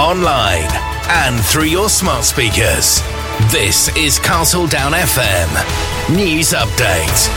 online, 0.00 0.70
and 1.10 1.38
through 1.44 1.64
your 1.64 1.90
smart 1.90 2.24
speakers. 2.24 3.02
This 3.52 3.94
is 3.94 4.18
Castle 4.18 4.66
Down 4.66 4.92
FM 4.92 6.16
News 6.16 6.52
Update. 6.52 7.28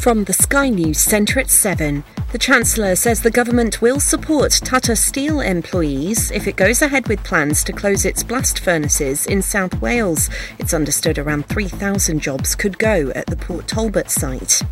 From 0.00 0.24
the 0.24 0.32
Sky 0.32 0.70
News 0.70 0.98
Centre 0.98 1.38
at 1.38 1.50
7. 1.50 2.02
The 2.32 2.38
Chancellor 2.38 2.94
says 2.94 3.22
the 3.22 3.30
government 3.32 3.82
will 3.82 3.98
support 3.98 4.52
Tata 4.52 4.94
Steel 4.94 5.40
employees 5.40 6.30
if 6.30 6.46
it 6.46 6.54
goes 6.54 6.80
ahead 6.80 7.08
with 7.08 7.24
plans 7.24 7.64
to 7.64 7.72
close 7.72 8.04
its 8.04 8.22
blast 8.22 8.60
furnaces 8.60 9.26
in 9.26 9.42
South 9.42 9.80
Wales. 9.80 10.30
It's 10.56 10.72
understood 10.72 11.18
around 11.18 11.46
3,000 11.48 12.20
jobs 12.20 12.54
could 12.54 12.78
go 12.78 13.10
at 13.16 13.26
the 13.26 13.34
Port 13.34 13.66
Talbot 13.66 14.10
site. 14.10 14.62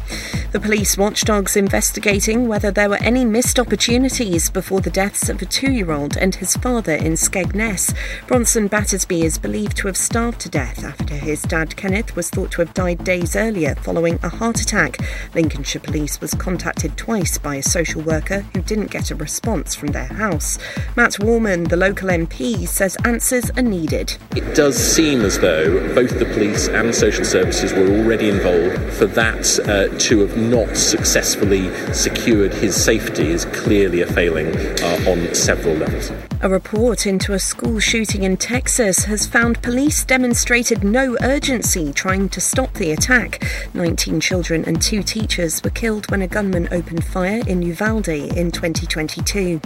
The 0.53 0.61
police 0.61 0.97
watchdog's 0.97 1.57
investigating 1.57 2.47
whether 2.47 2.71
there 2.71 2.89
were 2.89 3.03
any 3.03 3.25
missed 3.25 3.59
opportunities 3.59 4.51
before 4.51 4.81
the 4.81 4.89
deaths 4.89 5.29
of 5.29 5.43
a 5.43 5.45
two 5.45 5.73
year 5.73 5.91
old 5.91 6.17
and 6.17 6.37
his 6.37 6.55
father 6.57 6.95
in 6.95 7.15
Skegness. 7.15 7.93
Bronson 8.29 8.69
Battersby 8.69 9.25
is 9.25 9.37
believed 9.37 9.77
to 9.79 9.89
have 9.89 9.97
starved 9.97 10.41
to 10.43 10.49
death 10.49 10.85
after 10.85 11.15
his 11.15 11.43
dad 11.43 11.75
Kenneth 11.75 12.15
was 12.15 12.31
thought 12.31 12.53
to 12.53 12.61
have 12.61 12.73
died 12.73 13.03
days 13.03 13.35
earlier 13.35 13.75
following 13.75 14.21
a 14.23 14.29
heart 14.29 14.61
attack. 14.61 14.99
Lincolnshire 15.35 15.83
Police 15.83 16.21
was 16.21 16.35
contacted 16.35 16.97
twice 16.97 17.37
by 17.37 17.48
a 17.57 17.63
social 17.63 18.03
worker 18.03 18.41
who 18.55 18.63
didn't 18.63 18.91
get 18.91 19.11
a 19.11 19.15
response 19.15 19.75
from 19.75 19.89
their 19.89 20.07
house. 20.07 20.59
Matt 20.97 21.19
Warman, 21.19 21.65
the 21.65 21.77
local 21.77 22.09
MP, 22.09 22.67
says 22.67 22.97
answers 23.05 23.51
are 23.51 23.63
needed. 23.63 24.17
It 24.37 24.55
does 24.55 24.77
seem 24.77 25.23
as 25.23 25.39
though 25.39 25.95
both 25.95 26.19
the 26.19 26.27
police 26.27 26.69
and 26.69 26.95
social 26.95 27.25
services 27.25 27.73
were 27.73 27.89
already 27.89 28.29
involved. 28.29 28.93
For 28.95 29.07
that 29.07 29.59
uh, 29.61 29.97
to 29.99 30.21
have 30.21 30.37
not 30.37 30.77
successfully 30.77 31.73
secured 31.93 32.55
his 32.55 32.83
safety 32.83 33.29
is 33.29 33.45
clearly 33.47 34.03
a 34.03 34.07
failing 34.07 34.55
uh, 34.57 35.11
on 35.11 35.35
several 35.35 35.75
levels. 35.75 36.28
A 36.41 36.49
report 36.49 37.05
into 37.05 37.33
a 37.33 37.39
school 37.41 37.81
shooting 37.81 38.23
in 38.23 38.37
Texas 38.37 39.07
has 39.07 39.27
found 39.27 39.61
police 39.61 40.05
demonstrated 40.05 40.85
no 40.85 41.17
urgency 41.21 41.93
trying 41.93 42.29
to 42.29 42.41
stop 42.41 42.73
the 42.75 42.93
attack. 42.93 43.45
19 43.75 44.21
children 44.21 44.65
and 44.65 44.81
two 44.81 45.03
teachers 45.03 45.61
were 45.65 45.71
killed 45.71 46.09
when 46.13 46.23
a 46.23 46.29
gunman 46.29 46.69
opened 46.71 47.05
fire 47.05 47.43
in 47.49 47.63
Uvalde 47.63 48.09
in 48.09 48.53
2022. 48.53 49.61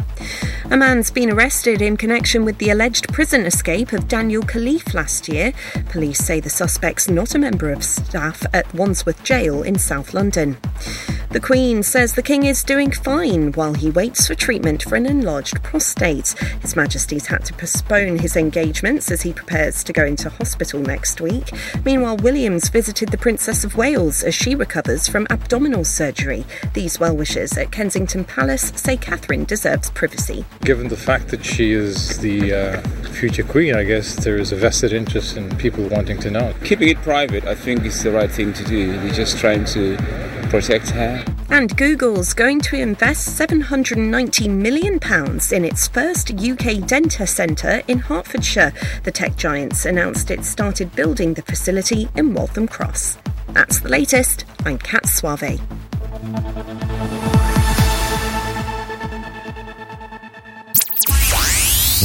A 0.70 0.77
man's 0.78 1.11
been 1.11 1.31
arrested 1.31 1.83
in 1.83 1.98
connection 1.98 2.43
with 2.43 2.56
the 2.56 2.70
alleged 2.70 3.12
prison 3.12 3.45
escape 3.45 3.93
of 3.93 4.09
Daniel 4.09 4.43
Khalife 4.43 4.95
last 4.95 5.28
year. 5.28 5.53
Police 5.91 6.20
say 6.20 6.41
the 6.41 6.48
suspect's 6.48 7.06
not 7.06 7.34
a 7.34 7.39
member 7.39 7.70
of 7.70 7.84
staff 7.84 8.47
at 8.55 8.73
Wandsworth 8.73 9.23
Jail 9.23 9.62
in 9.62 9.78
South 9.78 10.15
London. 10.15 10.56
The 11.33 11.41
Queen 11.41 11.83
says 11.83 12.12
the 12.12 12.23
King 12.23 12.45
is 12.45 12.62
doing 12.62 12.91
fine 12.91 13.53
while 13.53 13.73
he 13.73 13.91
waits 13.91 14.27
for 14.27 14.34
treatment 14.34 14.83
for 14.83 14.97
an 14.97 15.06
enlarged 15.06 15.62
prostate. 15.62 16.34
His 16.63 16.77
Majesty's 16.77 17.27
had 17.27 17.45
to 17.45 17.53
postpone 17.53 18.19
his 18.19 18.37
engagements 18.37 19.11
as 19.11 19.23
he 19.23 19.33
prepares 19.33 19.85
to 19.85 19.93
go 19.93 20.05
into 20.05 20.31
hospital 20.31 20.81
next 20.81 21.21
week. 21.21 21.51
Meanwhile, 21.85 22.19
Williams 22.19 22.69
visited 22.69 23.11
the 23.11 23.19
Princess 23.19 23.65
of 23.65 23.77
Wales 23.77 24.23
as 24.23 24.35
she 24.35 24.55
recovers 24.55 25.09
from 25.09 25.27
abdominal 25.29 25.85
surgery. 25.85 26.45
These 26.73 27.01
well 27.01 27.17
wishers 27.17 27.59
at 27.59 27.73
Kensington 27.73 28.25
Palace 28.25 28.73
say 28.77 28.97
Catherine 28.97 29.45
deserves 29.45 29.91
privacy. 29.91 30.45
Given 30.61 30.89
the 30.89 30.97
fact 30.97 31.29
that 31.29 31.45
she 31.45 31.73
is 31.73 32.19
the 32.19 32.55
uh, 32.55 32.81
future 33.11 33.43
Queen, 33.43 33.75
I 33.75 33.83
guess 33.83 34.15
there 34.25 34.39
is 34.39 34.53
a 34.53 34.57
vested 34.57 34.93
interest 34.93 35.37
in 35.37 35.55
people 35.57 35.89
wanting 35.89 36.19
to 36.21 36.31
know. 36.31 36.55
Keeping 36.65 36.89
it 36.89 36.99
private, 36.99 37.45
I 37.45 37.57
think, 37.57 37.85
is 37.85 38.03
the 38.03 38.13
right 38.13 38.31
thing 38.31 38.53
to 38.53 38.65
do. 38.65 38.91
We're 39.01 39.13
just 39.13 39.39
trying 39.39 39.65
to 39.67 39.97
protect 40.49 40.91
her. 40.91 41.25
And 41.49 41.75
Google's 41.77 42.35
going 42.35 42.61
to 42.63 42.77
invest 42.77 43.39
£790 43.39 44.51
million 44.51 44.99
in 45.53 45.65
its 45.65 45.89
first 45.89 46.31
UK 46.31 46.52
data 46.56 47.27
centre 47.27 47.83
in 47.89 47.98
Hertfordshire. 47.98 48.72
The 49.05 49.11
tech 49.11 49.36
giants 49.36 49.84
announced 49.84 50.31
it 50.31 50.45
started 50.45 50.94
building 50.94 51.34
the 51.34 51.42
facility 51.42 52.09
in 52.17 52.34
Waltham 52.34 52.67
Cross. 52.69 53.19
That's 53.50 53.81
the 53.81 53.88
latest. 53.88 54.44
I'm 54.65 54.78
Kat 54.78 55.06
Suave. 55.06 55.60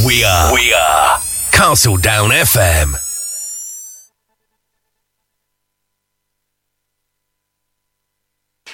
We 0.05 0.23
are. 0.23 0.53
We 0.53 0.73
are. 0.73 1.19
Castle 1.51 1.97
Down 1.97 2.29
FM. 2.29 3.06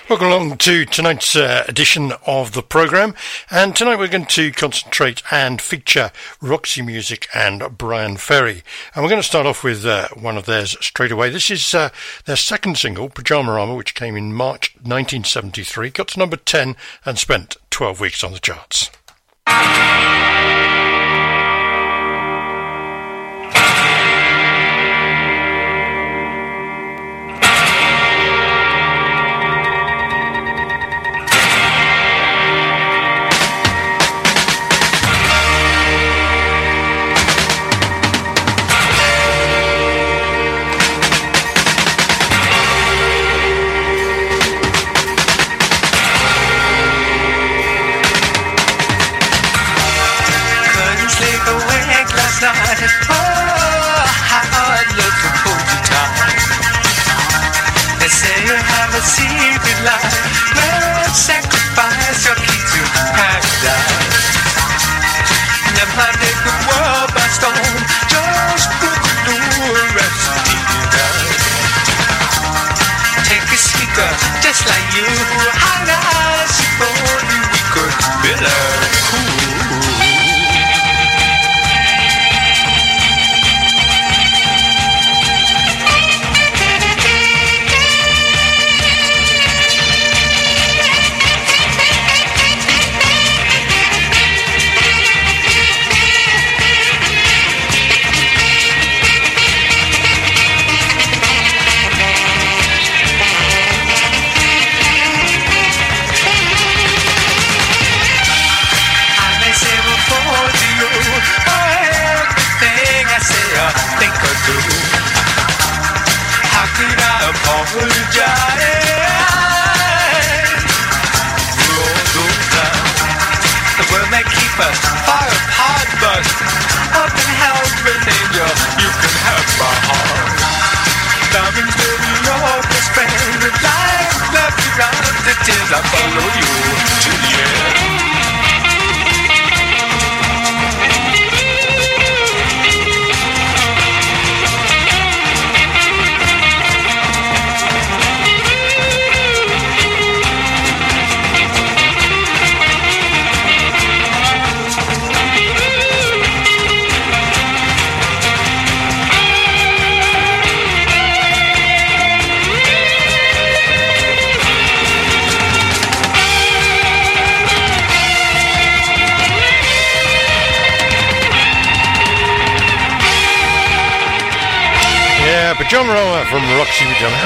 Welcome 0.09 0.28
along 0.28 0.58
to 0.58 0.84
tonight's 0.84 1.34
uh, 1.34 1.64
edition 1.66 2.12
of 2.28 2.52
the 2.52 2.62
programme. 2.62 3.16
And 3.50 3.74
tonight 3.74 3.97
we're 3.97 4.09
going 4.09 4.25
to 4.25 4.52
concentrate 4.52 5.24
and 5.31 5.62
feature 5.62 6.12
Roxy 6.41 6.81
Music 6.81 7.30
and 7.34 7.78
Bryan 7.78 8.18
Ferry. 8.18 8.63
And 8.94 9.03
we're 9.03 9.09
going 9.09 9.22
to 9.22 9.28
start 9.28 9.46
off 9.46 9.63
with 9.63 9.86
uh, 9.86 10.09
one 10.09 10.38
of 10.38 10.46
theirs 10.46 10.75
straight 10.81 11.13
away. 11.13 11.30
This 11.30 11.50
is 11.50 11.74
uh, 11.74 11.90
their 12.25 12.36
second 12.36 12.78
single, 12.78 13.09
Pyjamarama, 13.09 13.78
which 13.78 13.96
came 13.96 14.18
in 14.18 14.34
March 14.34 14.75
1973, 14.75 15.90
got 15.92 16.09
to 16.09 16.19
number 16.19 16.36
10 16.36 16.75
and 17.06 17.18
spent 17.18 17.56
12 17.69 18.02
weeks 18.02 18.25
on 18.25 18.34
the 18.34 18.40
charts. 18.40 18.90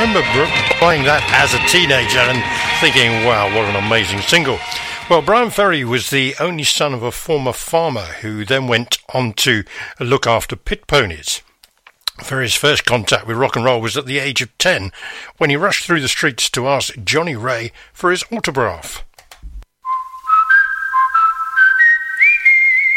Remember 0.07 0.47
buying 0.79 1.03
that 1.03 1.19
as 1.35 1.53
a 1.53 1.59
teenager 1.67 2.19
and 2.19 2.39
thinking, 2.79 3.27
wow, 3.27 3.53
what 3.53 3.67
an 3.67 3.75
amazing 3.75 4.21
single. 4.21 4.57
Well, 5.09 5.21
Bryan 5.21 5.49
Ferry 5.49 5.83
was 5.83 6.09
the 6.09 6.33
only 6.39 6.63
son 6.63 6.93
of 6.93 7.03
a 7.03 7.11
former 7.11 7.51
farmer 7.51 8.05
who 8.21 8.45
then 8.45 8.67
went 8.67 8.99
on 9.13 9.33
to 9.33 9.65
look 9.99 10.25
after 10.25 10.55
pit 10.55 10.87
ponies. 10.87 11.41
Ferry's 12.19 12.55
first 12.55 12.85
contact 12.85 13.27
with 13.27 13.35
rock 13.35 13.57
and 13.57 13.65
roll 13.65 13.81
was 13.81 13.97
at 13.97 14.05
the 14.05 14.17
age 14.19 14.41
of 14.41 14.57
10 14.59 14.93
when 15.39 15.49
he 15.49 15.57
rushed 15.57 15.85
through 15.85 15.99
the 15.99 16.07
streets 16.07 16.49
to 16.51 16.69
ask 16.69 16.95
Johnnie 17.03 17.35
Ray 17.35 17.73
for 17.91 18.09
his 18.09 18.23
autograph. 18.31 19.03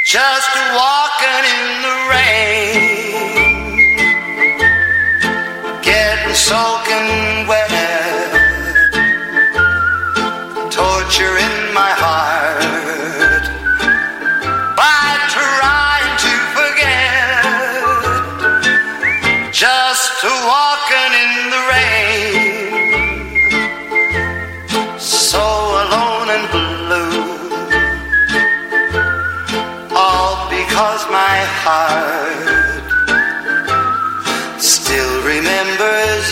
Just 0.07 0.57
walking 0.73 1.45
in 1.45 1.83
the 1.83 2.09
rain 2.09 3.00
soaking 6.35 7.47
wet, 7.49 7.71
torture 10.71 11.37
in 11.39 11.75
my 11.75 11.91
heart 12.03 12.60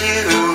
you. 0.01 0.48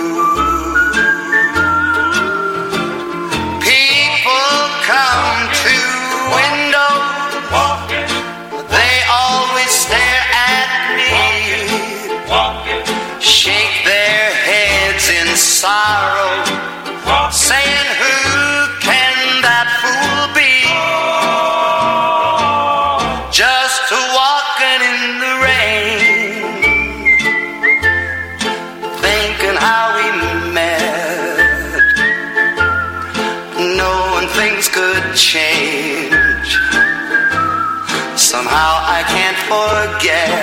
Forget. 39.54 40.43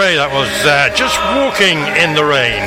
Ray, 0.00 0.16
that 0.16 0.32
was 0.32 0.48
uh, 0.64 0.88
just 0.96 1.20
walking 1.36 1.76
in 2.00 2.14
the 2.14 2.24
rain. 2.24 2.64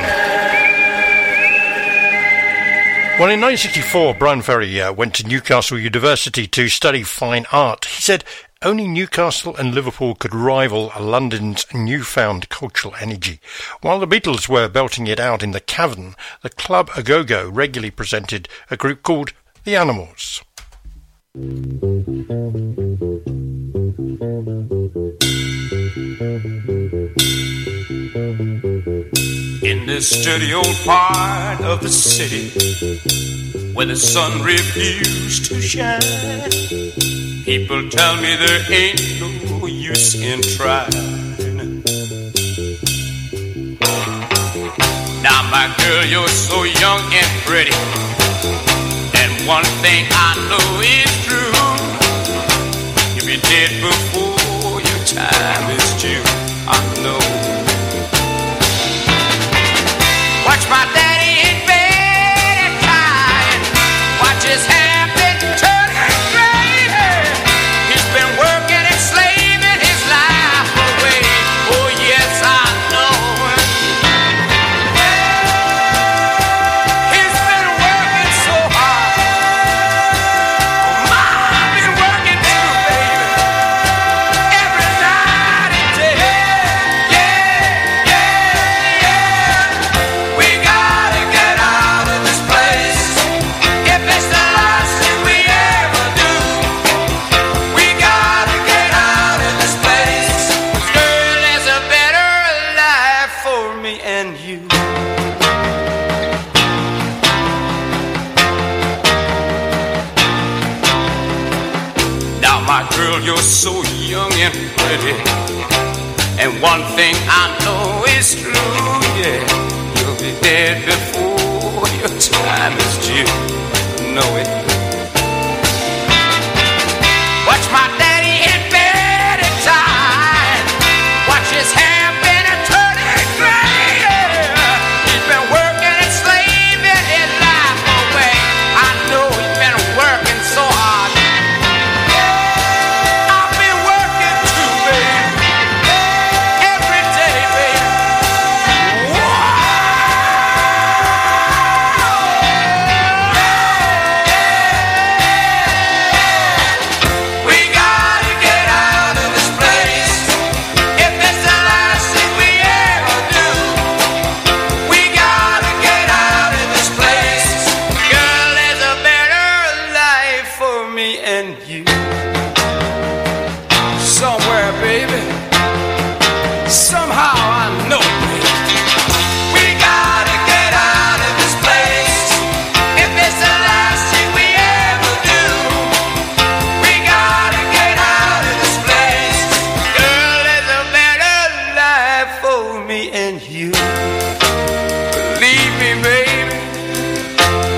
Well, 3.17 3.31
in 3.31 3.41
1964, 3.41 4.13
Bryan 4.13 4.43
Ferry 4.43 4.79
uh, 4.79 4.93
went 4.93 5.15
to 5.15 5.27
Newcastle 5.27 5.79
University 5.79 6.45
to 6.45 6.69
study 6.69 7.01
fine 7.01 7.47
art. 7.51 7.85
He 7.85 8.03
said 8.03 8.23
only 8.61 8.87
Newcastle 8.87 9.55
and 9.55 9.73
Liverpool 9.73 10.13
could 10.13 10.35
rival 10.35 10.91
London's 10.99 11.65
newfound 11.73 12.49
cultural 12.49 12.93
energy. 13.01 13.39
While 13.81 13.99
the 13.99 14.07
Beatles 14.07 14.47
were 14.47 14.69
belting 14.69 15.07
it 15.07 15.19
out 15.19 15.41
in 15.41 15.51
the 15.51 15.59
cavern, 15.59 16.13
the 16.43 16.51
Club 16.51 16.91
Agogo 16.91 17.49
regularly 17.51 17.89
presented 17.89 18.47
a 18.69 18.77
group 18.77 19.01
called 19.01 19.33
The 19.63 19.75
Animals. 19.75 20.43
In 29.83 29.89
this 29.89 30.23
dirty 30.23 30.53
old 30.53 30.77
part 30.85 31.59
of 31.59 31.81
the 31.81 31.89
city 31.89 32.47
where 33.73 33.85
the 33.85 33.97
sun 33.97 34.41
refused 34.41 35.43
to 35.47 35.61
shine, 35.61 35.99
people 37.43 37.89
tell 37.89 38.15
me 38.15 38.33
there 38.37 38.63
ain't 38.71 39.19
no 39.19 39.67
use 39.67 40.15
in 40.15 40.41
trying. 40.55 40.89
Now, 45.21 45.43
my 45.51 45.67
girl, 45.83 46.05
you're 46.05 46.29
so 46.29 46.63
young 46.63 47.03
and 47.11 47.41
pretty, 47.43 47.75
and 49.19 49.45
one 49.45 49.65
thing 49.83 50.07
I 50.11 50.31
know 50.47 50.79
is 50.79 51.11
true: 51.27 51.51
you'll 53.15 53.27
be 53.27 53.41
dead 53.49 53.81
before 53.81 54.79
your 54.79 55.05
time 55.07 55.62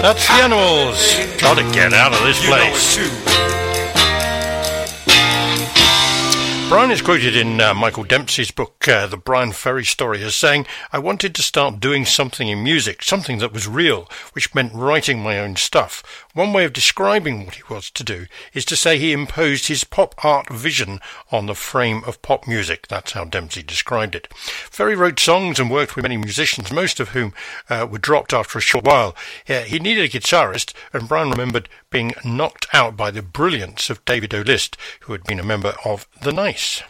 That's 0.06 0.28
the 0.28 0.34
animals. 0.36 1.42
Gotta 1.42 1.64
get 1.74 1.92
out 1.92 2.14
of 2.14 2.22
this 2.22 2.44
You 2.44 2.52
know 2.52 2.58
it 2.58 2.70
place. 2.70 3.26
Bryan 6.70 6.92
is 6.92 7.02
quoted 7.02 7.36
in 7.36 7.60
uh, 7.60 7.74
Michael 7.74 8.04
Dempsey's 8.04 8.52
book, 8.52 8.88
uh, 8.88 9.08
The 9.08 9.18
Bryan 9.18 9.52
Ferry 9.52 9.84
Story, 9.84 10.22
as 10.24 10.36
saying, 10.36 10.68
I 10.94 11.00
wanted 11.00 11.34
to 11.34 11.42
start 11.42 11.80
doing 11.80 12.06
something 12.06 12.48
in 12.48 12.64
music, 12.64 13.02
something 13.02 13.40
that 13.40 13.52
was 13.52 13.68
real, 13.68 14.08
which 14.34 14.54
meant 14.54 14.76
writing 14.76 15.24
my 15.24 15.40
own 15.40 15.56
stuff. 15.56 16.25
One 16.36 16.52
way 16.52 16.66
of 16.66 16.74
describing 16.74 17.46
what 17.46 17.56
he 17.56 17.64
was 17.70 17.90
to 17.92 18.04
do 18.04 18.26
is 18.54 18.66
to 18.66 18.76
say 18.76 18.98
he 18.98 19.14
imposed 19.14 19.70
his 19.70 19.86
pop 19.86 20.14
art 20.22 20.50
vision 20.50 21.00
on 21.32 21.46
the 21.46 21.56
frame 21.56 22.04
of 22.06 22.22
pop 22.22 22.46
music. 22.46 22.90
That's 22.90 23.14
how 23.14 23.24
Dempsey 23.24 23.64
described 23.64 24.16
it. 24.16 24.28
Ferry 24.36 24.98
wrote 24.98 25.18
songs 25.18 25.62
and 25.62 25.72
worked 25.72 25.96
with 25.96 26.04
many 26.04 26.18
musicians, 26.18 26.74
most 26.74 27.00
of 27.00 27.10
whom 27.10 27.34
uh, 27.70 27.88
were 27.90 28.00
dropped 28.00 28.34
after 28.34 28.58
a 28.58 28.62
short 28.62 28.84
while. 28.84 29.16
Uh, 29.48 29.62
he 29.62 29.80
needed 29.80 30.04
a 30.04 30.10
guitarist, 30.10 30.74
and 30.92 31.08
Bryan 31.08 31.32
remembered 31.32 31.70
being 31.90 32.14
knocked 32.26 32.68
out 32.74 32.98
by 32.98 33.12
the 33.12 33.22
brilliance 33.22 33.90
of 33.90 34.04
David 34.04 34.34
O'List, 34.34 34.76
who 35.02 35.14
had 35.14 35.24
been 35.24 35.40
a 35.40 35.44
member 35.44 35.76
of 35.86 36.06
The 36.22 36.34
Nice. 36.34 36.84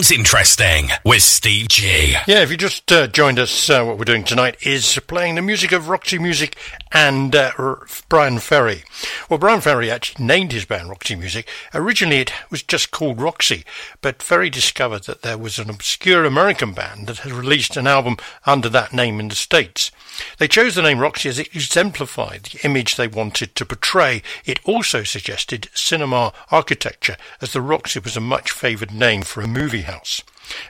Sounds 0.00 0.12
interesting 0.12 0.88
with 1.04 1.22
Steve 1.22 1.68
G. 1.68 2.12
Yeah, 2.26 2.40
if 2.40 2.50
you 2.50 2.56
just 2.56 2.90
uh, 2.90 3.06
joined 3.06 3.38
us, 3.38 3.68
uh, 3.68 3.84
what 3.84 3.98
we're 3.98 4.06
doing 4.06 4.24
tonight 4.24 4.56
is 4.62 4.98
playing 5.06 5.34
the 5.34 5.42
music 5.42 5.72
of 5.72 5.90
Roxy 5.90 6.18
Music 6.18 6.56
and 6.90 7.36
uh, 7.36 7.50
R- 7.58 7.86
Bryan 8.08 8.38
Ferry. 8.38 8.84
Well, 9.28 9.38
Bryan 9.38 9.60
Ferry 9.60 9.90
actually 9.90 10.24
named 10.24 10.52
his 10.52 10.64
band 10.64 10.88
Roxy 10.88 11.16
Music. 11.16 11.46
Originally, 11.74 12.20
it 12.20 12.32
was 12.50 12.62
just 12.62 12.92
called 12.92 13.20
Roxy, 13.20 13.62
but 14.00 14.22
Ferry 14.22 14.48
discovered 14.48 15.02
that 15.02 15.20
there 15.20 15.36
was 15.36 15.58
an 15.58 15.68
obscure 15.68 16.24
American 16.24 16.72
band 16.72 17.06
that 17.06 17.18
had 17.18 17.32
released 17.32 17.76
an 17.76 17.86
album 17.86 18.16
under 18.46 18.70
that 18.70 18.94
name 18.94 19.20
in 19.20 19.28
the 19.28 19.34
States. 19.34 19.90
They 20.38 20.48
chose 20.48 20.74
the 20.74 20.82
name 20.82 20.98
Roxy 20.98 21.28
as 21.28 21.38
it 21.38 21.54
exemplified 21.54 22.44
the 22.44 22.60
image 22.64 22.96
they 22.96 23.08
wanted 23.08 23.54
to 23.54 23.64
portray. 23.64 24.22
It 24.44 24.60
also 24.64 25.02
suggested 25.02 25.70
cinema 25.74 26.32
architecture, 26.50 27.16
as 27.40 27.52
the 27.52 27.62
Roxy 27.62 28.00
was 28.00 28.16
a 28.16 28.20
much 28.20 28.50
favoured 28.50 28.92
name 28.92 29.22
for 29.22 29.40
a 29.40 29.48
movie 29.48 29.82
house. 29.82 30.22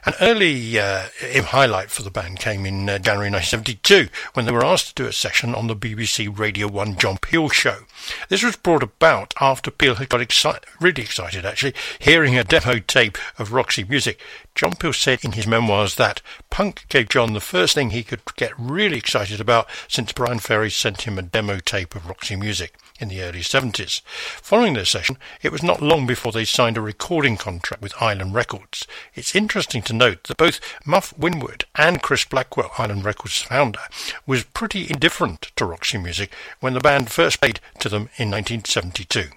An 0.05 0.15
early 0.21 0.79
uh, 0.79 1.09
highlight 1.23 1.91
for 1.91 2.03
the 2.03 2.11
band 2.11 2.39
came 2.39 2.67
in 2.67 2.89
uh, 2.89 2.99
January 2.99 3.31
1972 3.31 4.09
when 4.35 4.47
they 4.47 4.53
were 4.53 4.65
asked 4.65 4.89
to 4.89 5.03
do 5.03 5.09
a 5.09 5.13
session 5.13 5.55
on 5.55 5.67
the 5.67 5.77
BBC 5.77 6.39
Radio 6.39 6.69
1 6.69 6.97
John 6.97 7.19
Peel 7.19 7.49
show. 7.49 7.81
This 8.29 8.43
was 8.43 8.57
brought 8.57 8.83
about 8.83 9.35
after 9.41 9.71
Peel 9.71 9.97
had 9.97 10.09
got 10.09 10.21
exci- 10.21 10.63
really 10.81 11.03
excited, 11.03 11.45
actually, 11.45 11.75
hearing 11.99 12.37
a 12.37 12.45
demo 12.45 12.79
tape 12.79 13.19
of 13.39 13.53
Roxy 13.53 13.85
music. 13.85 14.21
John 14.55 14.75
Peel 14.75 14.93
said 14.93 15.25
in 15.25 15.33
his 15.33 15.47
memoirs 15.47 15.97
that 15.97 16.23
punk 16.51 16.87
gave 16.89 17.09
John 17.09 17.33
the 17.33 17.41
first 17.41 17.75
thing 17.75 17.91
he 17.91 18.03
could 18.03 18.23
get 18.37 18.53
really 18.59 18.99
excited 18.99 19.41
about 19.41 19.69
since 19.89 20.13
Bryan 20.13 20.39
Ferry 20.39 20.71
sent 20.71 21.03
him 21.03 21.19
a 21.19 21.23
demo 21.23 21.59
tape 21.59 21.95
of 21.95 22.07
Roxy 22.07 22.37
music 22.37 22.77
in 23.01 23.09
the 23.09 23.23
early 23.23 23.41
70s. 23.41 24.03
Following 24.03 24.75
their 24.75 24.85
session, 24.85 25.17
it 25.43 25.51
was 25.51 25.63
not 25.63 25.83
long 25.83 26.07
before 26.07 26.33
they 26.33 26.45
signed 26.45 26.77
a 26.77 26.81
recording 26.81 27.37
contract 27.37 27.83
with 27.83 28.01
Island 28.01 28.35
Records. 28.35 28.87
It's 29.15 29.35
interesting 29.35 29.83
to 29.83 29.93
note 29.93 30.25
that 30.25 30.37
both 30.37 30.61
Muff 30.87 31.17
Winwood 31.19 31.65
and 31.75 32.03
Chris 32.03 32.25
Blackwell, 32.25 32.73
Island 32.79 33.05
Records 33.05 33.43
founder, 33.43 33.81
was 34.27 34.45
pretty 34.45 34.89
indifferent 34.91 35.51
to 35.57 35.65
Roxy 35.65 35.99
music 35.99 36.33
when 36.61 36.75
the 36.75 36.81
band 36.81 37.11
first 37.11 37.41
played 37.41 37.61
to 37.81 37.89
them 37.89 38.11
in 38.19 38.31
1972. 38.31 39.31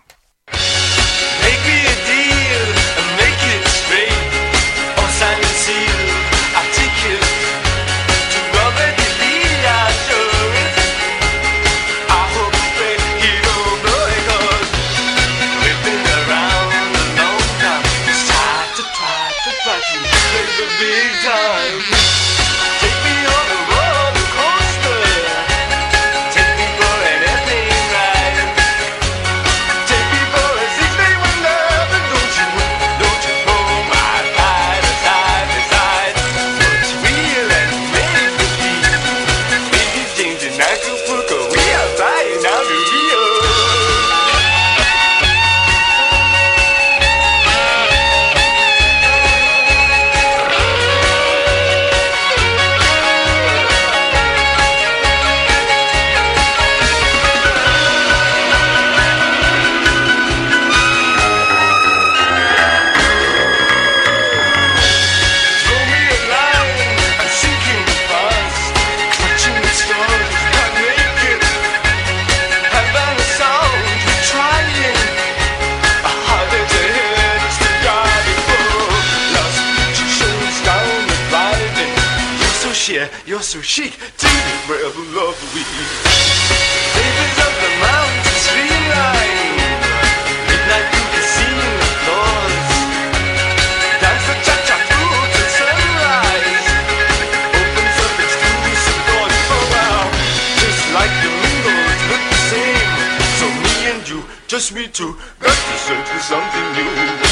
Just 104.63 104.75
me 104.75 104.87
to 104.87 105.11
for 105.11 106.19
something 106.19 106.73
new. 106.73 107.22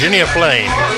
Virginia 0.00 0.24
Plain. 0.32 0.89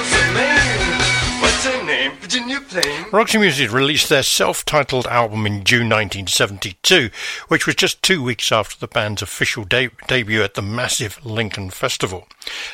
Roxy 3.13 3.37
Music 3.37 3.71
released 3.71 4.09
their 4.09 4.23
self-titled 4.23 5.07
album 5.07 5.45
in 5.45 5.65
June 5.65 5.91
1972, 5.91 7.11
which 7.49 7.67
was 7.67 7.75
just 7.75 8.03
two 8.03 8.23
weeks 8.23 8.51
after 8.51 8.79
the 8.79 8.89
band's 8.89 9.21
official 9.21 9.65
de- 9.65 9.91
debut 10.07 10.43
at 10.43 10.55
the 10.55 10.63
massive 10.63 11.23
Lincoln 11.23 11.69
Festival. 11.69 12.27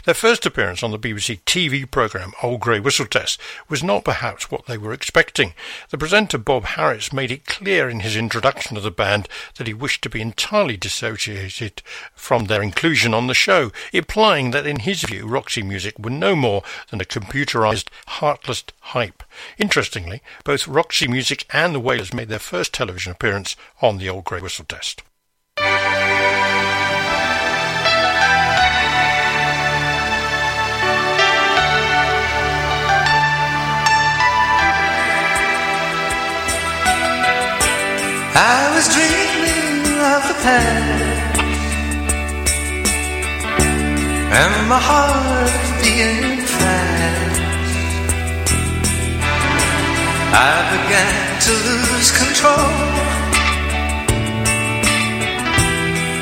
Their 0.05 0.15
first 0.15 0.47
appearance 0.47 0.85
on 0.85 0.93
the 0.93 0.99
BBC 0.99 1.41
TV 1.41 1.91
programme 1.91 2.35
Old 2.41 2.61
Grey 2.61 2.79
Whistle 2.79 3.07
Test 3.07 3.41
was 3.69 3.83
not 3.83 4.05
perhaps 4.05 4.49
what 4.49 4.67
they 4.67 4.79
were 4.79 4.93
expecting. 4.93 5.55
The 5.91 5.99
presenter 5.99 6.39
Bob 6.39 6.65
Harris 6.65 7.13
made 7.13 7.33
it 7.33 7.45
clear 7.45 7.89
in 7.89 8.01
his 8.01 8.15
introduction 8.17 8.77
of 8.77 8.85
the 8.85 8.93
band 8.93 9.29
that 9.57 9.67
he 9.67 9.75
wished 9.75 10.03
to 10.03 10.09
be 10.09 10.21
entirely 10.21 10.77
dissociated 10.77 11.83
from 12.15 12.45
their 12.45 12.63
inclusion 12.63 13.13
on 13.13 13.27
the 13.27 13.35
show, 13.35 13.73
implying 13.93 14.53
that 14.53 14.69
in 14.69 14.79
his 14.79 15.03
view 15.03 15.27
Roxy 15.27 15.65
Music 15.65 15.99
were 15.99 16.11
no 16.11 16.37
more 16.37 16.63
than 16.91 17.01
a 17.01 17.05
computerised, 17.05 17.89
heartless 18.07 18.63
hype. 18.81 19.25
Interestingly, 19.59 20.23
both 20.45 20.69
Roxy 20.69 21.09
Music 21.09 21.47
and 21.53 21.75
the 21.75 21.81
Wailers 21.81 22.15
made 22.15 22.29
their 22.29 22.39
first 22.39 22.73
television 22.75 23.13
appearance 23.13 23.57
on 23.81 23.99
the 23.99 24.09
Old 24.09 24.25
Grey 24.25 24.41
Whistle 24.41 24.65
Test. 24.65 25.03
I 38.41 38.71
was 38.75 38.87
dreaming 38.95 39.99
of 40.01 40.29
the 40.29 40.35
past 40.45 41.39
and 44.31 44.69
my 44.69 44.79
heart 44.79 45.83
being 45.83 46.28
I 50.41 50.71
began 50.71 51.41
to 51.47 51.51
lose 51.51 52.13
control. 52.13 52.71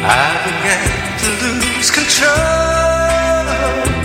I 0.09 0.11
began 0.49 0.89
to 1.21 1.29
lose 1.45 1.91
control. 1.91 3.96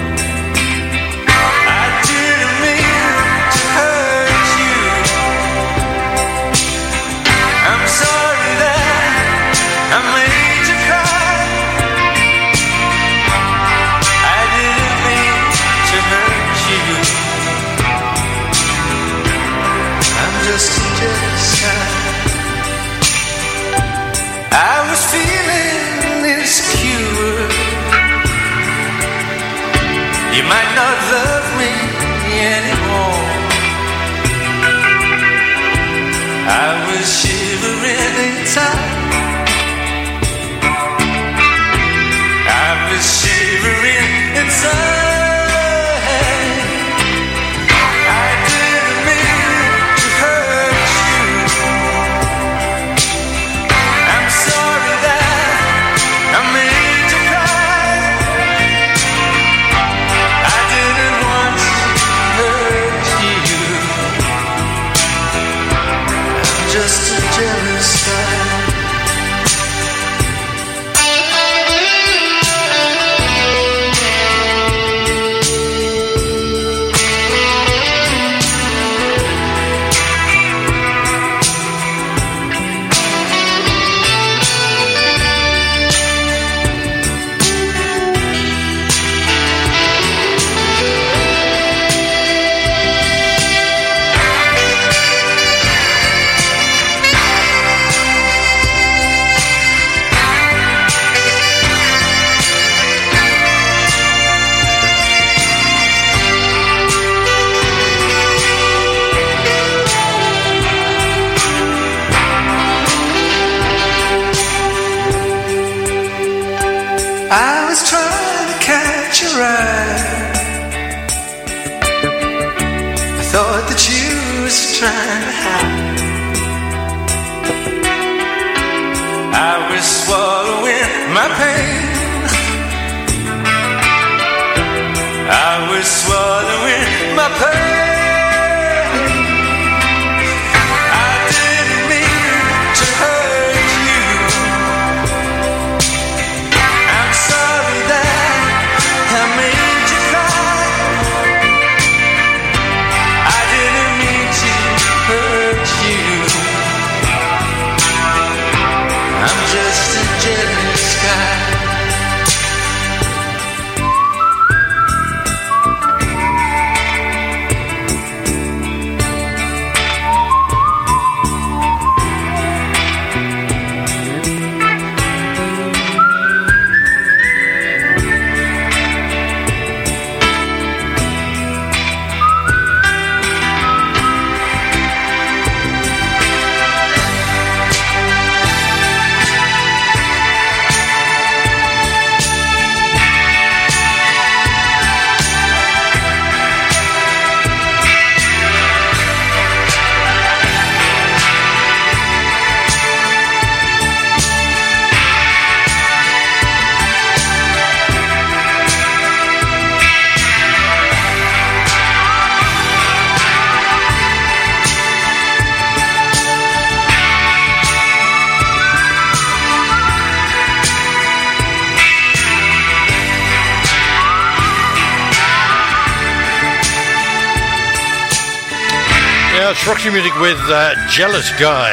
Roxy 229.71 229.89
Music 229.89 230.13
with 230.19 230.37
uh, 230.49 230.75
Jealous 230.89 231.31
Guy. 231.39 231.71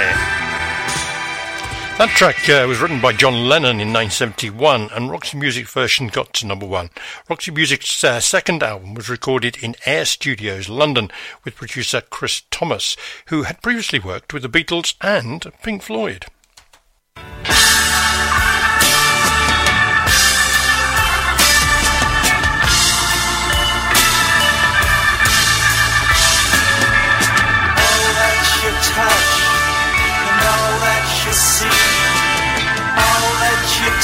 That 1.99 2.11
track 2.11 2.49
uh, 2.49 2.65
was 2.69 2.79
written 2.79 3.01
by 3.01 3.13
John 3.13 3.49
Lennon 3.49 3.81
in 3.81 3.93
1971 3.93 4.91
and 4.93 5.11
Roxy 5.11 5.37
Music 5.37 5.67
version 5.67 6.07
got 6.07 6.33
to 6.35 6.47
number 6.47 6.65
one. 6.65 6.91
Roxy 7.29 7.51
Music's 7.51 8.05
uh, 8.05 8.21
second 8.21 8.63
album 8.63 8.95
was 8.95 9.11
recorded 9.11 9.57
in 9.57 9.75
Air 9.85 10.05
Studios, 10.05 10.69
London, 10.69 11.11
with 11.43 11.57
producer 11.57 12.01
Chris 12.01 12.43
Thomas, 12.53 12.97
who 13.27 13.43
had 13.43 13.63
previously 13.63 13.99
worked 13.99 14.33
with 14.33 14.45
the 14.45 14.49
Beatles 14.49 14.95
and 15.01 15.45
Pink 15.65 15.83
Floyd. 15.83 16.27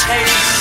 taste. 0.06 0.53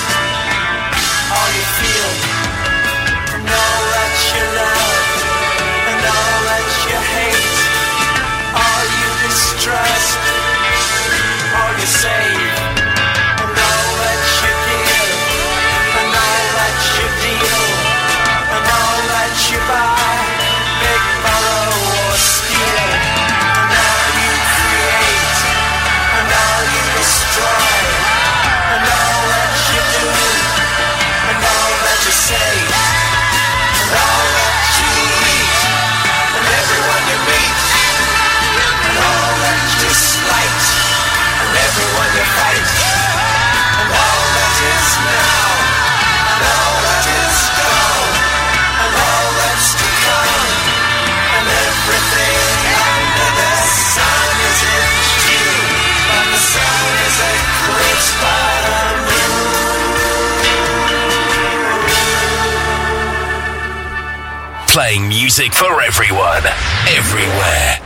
Playing 64.74 65.08
music 65.08 65.54
for 65.54 65.84
everyone, 65.84 66.42
everywhere. 66.88 67.78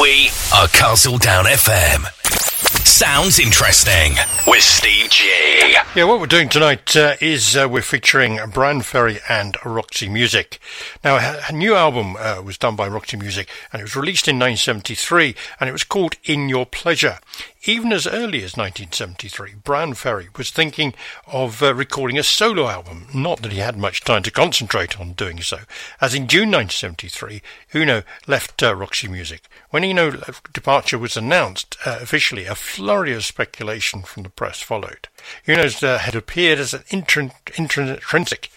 We 0.00 0.30
are 0.54 0.68
Castle 0.68 1.18
Down 1.18 1.46
FM. 1.46 2.35
Sounds 2.96 3.38
interesting 3.38 4.14
with 4.46 4.62
Steve 4.62 5.10
G. 5.10 5.26
Yeah, 5.94 6.04
what 6.04 6.18
we're 6.18 6.26
doing 6.26 6.48
tonight 6.48 6.96
uh, 6.96 7.16
is 7.20 7.54
uh, 7.54 7.68
we're 7.70 7.82
featuring 7.82 8.38
Bryan 8.54 8.80
Ferry 8.80 9.18
and 9.28 9.54
Roxy 9.66 10.08
Music. 10.08 10.58
Now, 11.04 11.16
a 11.46 11.52
new 11.52 11.74
album 11.74 12.16
uh, 12.18 12.40
was 12.42 12.56
done 12.56 12.74
by 12.74 12.88
Roxy 12.88 13.18
Music 13.18 13.50
and 13.70 13.80
it 13.80 13.84
was 13.84 13.96
released 13.96 14.28
in 14.28 14.36
1973 14.36 15.34
and 15.60 15.68
it 15.68 15.72
was 15.72 15.84
called 15.84 16.16
In 16.24 16.48
Your 16.48 16.64
Pleasure. 16.64 17.18
Even 17.66 17.92
as 17.92 18.06
early 18.06 18.38
as 18.44 18.56
1973, 18.56 19.56
Bryan 19.62 19.92
Ferry 19.92 20.28
was 20.34 20.50
thinking 20.50 20.94
of 21.26 21.62
uh, 21.62 21.74
recording 21.74 22.16
a 22.16 22.22
solo 22.22 22.68
album, 22.68 23.08
not 23.12 23.42
that 23.42 23.52
he 23.52 23.58
had 23.58 23.76
much 23.76 24.02
time 24.02 24.22
to 24.22 24.30
concentrate 24.30 24.98
on 24.98 25.12
doing 25.12 25.42
so. 25.42 25.58
As 26.00 26.14
in 26.14 26.28
June 26.28 26.50
1973, 26.50 27.42
Eno 27.74 28.04
left 28.26 28.62
uh, 28.62 28.74
Roxy 28.74 29.08
Music. 29.08 29.42
When 29.70 29.84
Eno's 29.84 30.40
departure 30.52 30.98
was 30.98 31.16
announced 31.16 31.76
uh, 31.84 31.98
officially, 32.00 32.46
a 32.46 32.54
flurry 32.54 33.12
of 33.12 33.24
speculation 33.24 34.02
from 34.02 34.22
the 34.22 34.28
press 34.28 34.62
followed. 34.62 35.08
Eno's 35.48 35.82
uh, 35.82 35.98
had 35.98 36.14
appeared 36.14 36.58
as 36.58 36.72
an 36.72 36.82
intrin- 36.90 37.32
intrinsic 37.58 38.50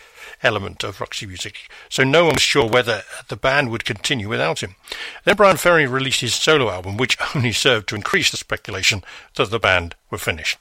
element 0.43 0.83
of 0.83 1.01
Roxy 1.01 1.25
Music, 1.25 1.69
so 1.89 2.03
no 2.03 2.25
one 2.25 2.35
was 2.35 2.43
sure 2.43 2.67
whether 2.67 3.03
the 3.27 3.35
band 3.35 3.71
would 3.71 3.85
continue 3.85 4.29
without 4.29 4.61
him. 4.61 4.75
Then 5.25 5.35
Bryan 5.35 5.57
Ferry 5.57 5.87
released 5.87 6.21
his 6.21 6.35
solo 6.35 6.69
album, 6.69 6.97
which 6.97 7.17
only 7.35 7.51
served 7.51 7.89
to 7.89 7.95
increase 7.95 8.31
the 8.31 8.37
speculation 8.37 9.03
that 9.35 9.49
the 9.49 9.59
band 9.59 9.95
were 10.09 10.17
finished. 10.17 10.59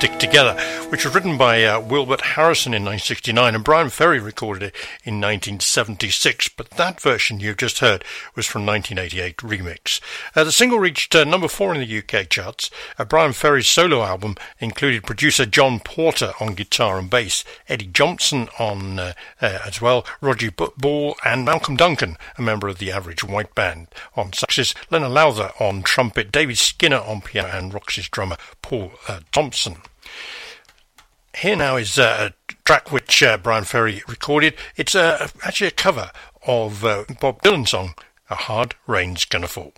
Stick 0.00 0.18
together, 0.18 0.54
which 0.88 1.04
was 1.04 1.14
written 1.14 1.36
by 1.36 1.62
uh, 1.62 1.78
Wilbert 1.78 2.22
Harrison 2.22 2.72
in 2.72 2.86
1969, 2.86 3.54
and 3.54 3.62
Bryan 3.62 3.90
Ferry 3.90 4.18
recorded 4.18 4.62
it 4.62 4.74
in 5.04 5.20
1976. 5.20 6.48
But 6.48 6.70
that 6.70 7.02
version 7.02 7.38
you've 7.38 7.58
just 7.58 7.80
heard 7.80 8.02
was 8.34 8.46
from 8.46 8.64
1988 8.64 9.36
remix. 9.36 10.00
Uh, 10.34 10.44
the 10.44 10.52
single 10.52 10.78
reached 10.78 11.14
uh, 11.14 11.24
number 11.24 11.48
four 11.48 11.74
in 11.74 11.86
the 11.86 11.98
UK 11.98 12.30
charts. 12.30 12.70
Uh, 12.98 13.04
Bryan 13.04 13.34
Ferry's 13.34 13.68
solo 13.68 14.02
album 14.02 14.36
included 14.58 15.02
producer 15.02 15.44
John 15.44 15.80
Porter 15.80 16.32
on 16.40 16.54
guitar 16.54 16.98
and 16.98 17.10
bass, 17.10 17.44
Eddie 17.68 17.90
Jobson 17.92 18.48
on 18.58 18.98
uh, 18.98 19.12
uh, 19.42 19.58
as 19.66 19.82
well, 19.82 20.06
Roger 20.22 20.50
Ball, 20.50 21.14
and 21.26 21.44
Malcolm 21.44 21.76
Duncan, 21.76 22.16
a 22.38 22.40
member 22.40 22.68
of 22.68 22.78
the 22.78 22.90
Average 22.90 23.22
White 23.22 23.54
Band, 23.54 23.88
on 24.16 24.30
saxes, 24.30 24.74
Leonard 24.90 25.12
Lowther 25.12 25.52
on 25.60 25.82
trumpet, 25.82 26.32
David 26.32 26.56
Skinner 26.56 27.00
on 27.00 27.20
piano, 27.20 27.50
and 27.52 27.74
Roxy's 27.74 28.08
drummer 28.08 28.38
Paul 28.62 28.92
Thompson. 29.30 29.76
Here 31.36 31.56
now 31.56 31.76
is 31.76 31.98
uh, 31.98 32.30
a 32.30 32.54
track 32.64 32.92
which 32.92 33.22
uh, 33.22 33.38
Bryan 33.38 33.64
Ferry 33.64 34.02
recorded. 34.06 34.54
It's 34.76 34.94
uh, 34.94 35.28
actually 35.42 35.68
a 35.68 35.70
cover 35.70 36.10
of 36.46 36.84
uh, 36.84 37.04
Bob 37.20 37.40
Dylan's 37.42 37.70
song, 37.70 37.94
A 38.28 38.34
Hard 38.34 38.74
Rain's 38.86 39.24
Gonna 39.24 39.48
Fall. 39.48 39.72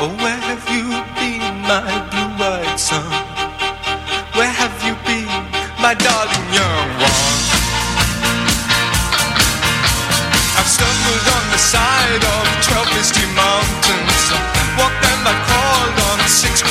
Oh, 0.00 0.14
where 0.18 0.36
have 0.36 0.68
you 0.70 0.84
been, 1.18 1.62
my 1.62 1.82
blue-eyed 2.10 2.78
son? 2.78 3.02
Where 4.36 4.46
have 4.46 4.84
you 4.84 4.94
been, 5.04 5.26
my 5.82 5.94
darling 5.94 6.54
young 6.54 7.02
one? 7.02 7.37
Side 11.58 12.22
of 12.22 12.44
twelve 12.62 12.86
misty 12.94 13.26
mountains, 13.34 14.22
walked 14.78 15.02
and 15.10 15.22
I 15.26 15.34
crawled 15.42 15.98
on 16.08 16.18
six 16.28 16.62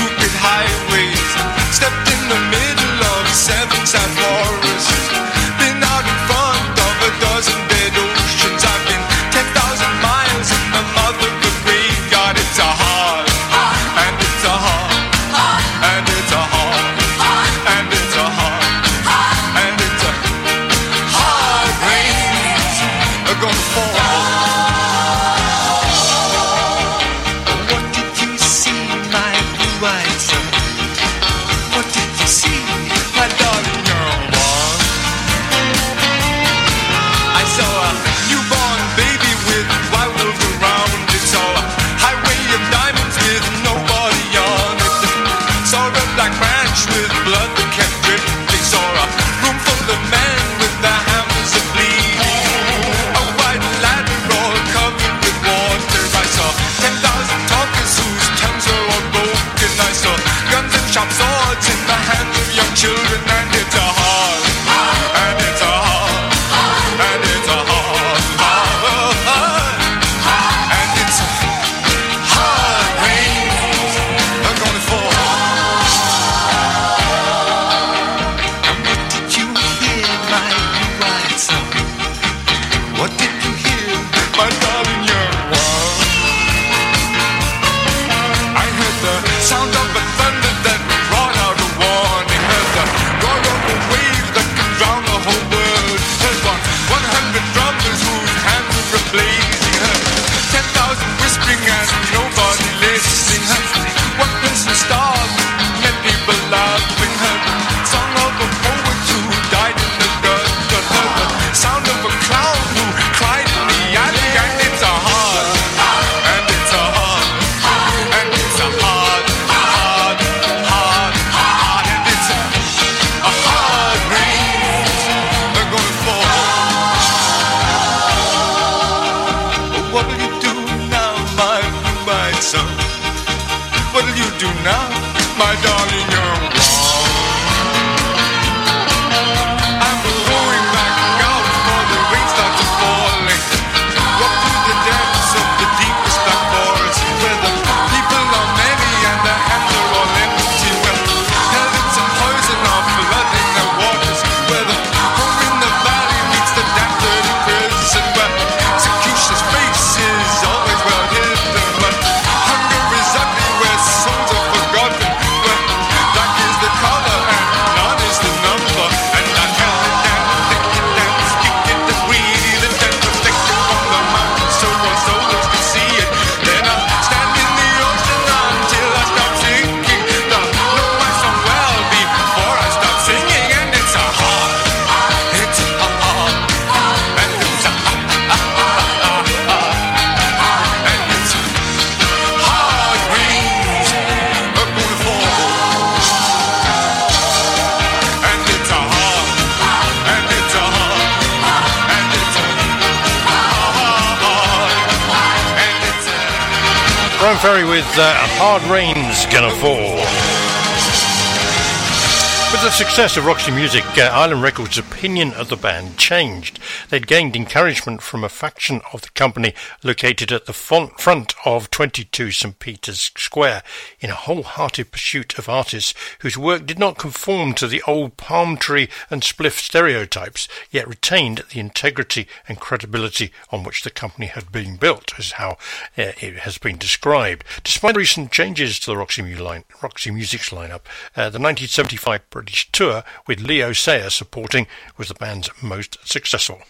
success 212.98 213.16
of 213.16 213.28
Roxy 213.28 213.52
Music, 213.52 213.84
uh, 214.00 214.10
Island 214.12 214.42
Records' 214.42 214.80
opinion 214.80 215.32
of 215.34 215.50
the 215.50 215.56
band 215.56 216.00
changed. 216.00 216.60
They'd 216.90 217.06
gained 217.06 217.36
encouragement 217.36 218.02
from 218.02 218.24
a 218.24 218.28
faction 218.28 218.82
of 218.92 219.04
the 219.04 219.12
company 219.12 219.54
located 219.84 220.32
at 220.32 220.48
the 220.48 220.52
front 220.52 221.36
of 221.46 221.70
22 221.70 222.32
St. 222.32 222.58
Peter's 222.58 223.12
Square 223.16 223.62
in 224.00 224.10
a 224.10 224.16
wholehearted 224.16 224.90
pursuit 224.90 225.38
of 225.38 225.48
artists 225.48 225.94
whose 226.22 226.40
work 226.40 226.66
did 226.66 226.80
not 226.80 226.98
conform 226.98 227.54
to 227.54 227.68
the 227.68 227.84
old 227.84 228.18
palm 228.18 228.58
tree 228.58 228.90
and 229.12 229.22
spliff 229.22 229.60
stereotypes, 229.60 230.48
yet 230.72 230.88
retained 230.88 231.44
the 231.52 231.60
integrity 231.60 232.28
and 232.48 232.60
credibility 232.60 233.32
on 233.52 233.64
which 233.64 233.84
the 233.84 233.90
company 233.90 234.28
had 234.28 234.52
been 234.52 234.76
built, 234.76 235.18
is 235.18 235.34
how 235.34 235.52
uh, 235.98 236.14
it 236.22 236.40
has 236.40 236.58
been 236.58 236.78
described. 236.78 237.44
Despite 237.64 237.96
recent 237.96 238.32
changes 238.32 238.80
to 238.80 238.92
the 238.92 238.98
Roxy, 238.98 239.36
line, 239.36 239.64
Roxy 239.82 240.12
Music's 240.12 240.50
lineup, 240.50 240.82
uh, 241.16 241.30
the 241.30 241.40
1975 241.40 242.30
British 242.30 242.72
tour 242.72 243.04
with 243.28 243.42
Leo 243.42 243.74
Sayer 243.74 244.10
supporting 244.10 244.68
was 244.98 245.08
the 245.08 245.14
band's 245.14 245.50
most 245.62 245.98
successful. 246.08 246.62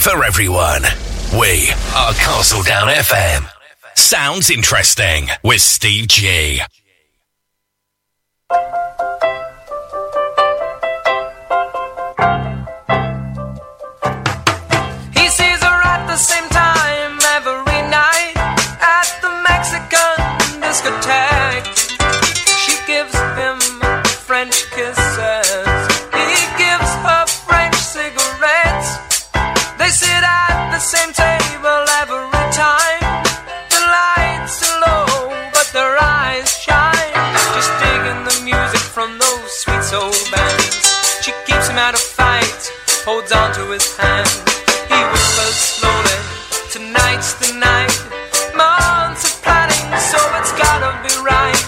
for 0.00 0.24
everyone. 0.24 0.82
We 1.38 1.68
are 1.94 2.12
Castledown 2.14 2.90
FM. 2.94 3.46
Sounds 3.96 4.48
interesting 4.50 5.28
with 5.44 5.60
Steve 5.60 6.08
G. 6.08 6.62
holds 43.04 43.32
on 43.32 43.52
to 43.54 43.64
his 43.72 43.96
hand. 43.96 44.28
He 44.88 44.98
whispers 45.12 45.56
slowly, 45.56 46.18
Tonight's 46.70 47.34
the 47.40 47.52
night. 47.58 47.92
Months 48.54 49.24
of 49.24 49.42
planning, 49.42 49.86
so 49.98 50.18
it's 50.38 50.52
gotta 50.52 50.92
be 51.04 51.14
right. 51.24 51.60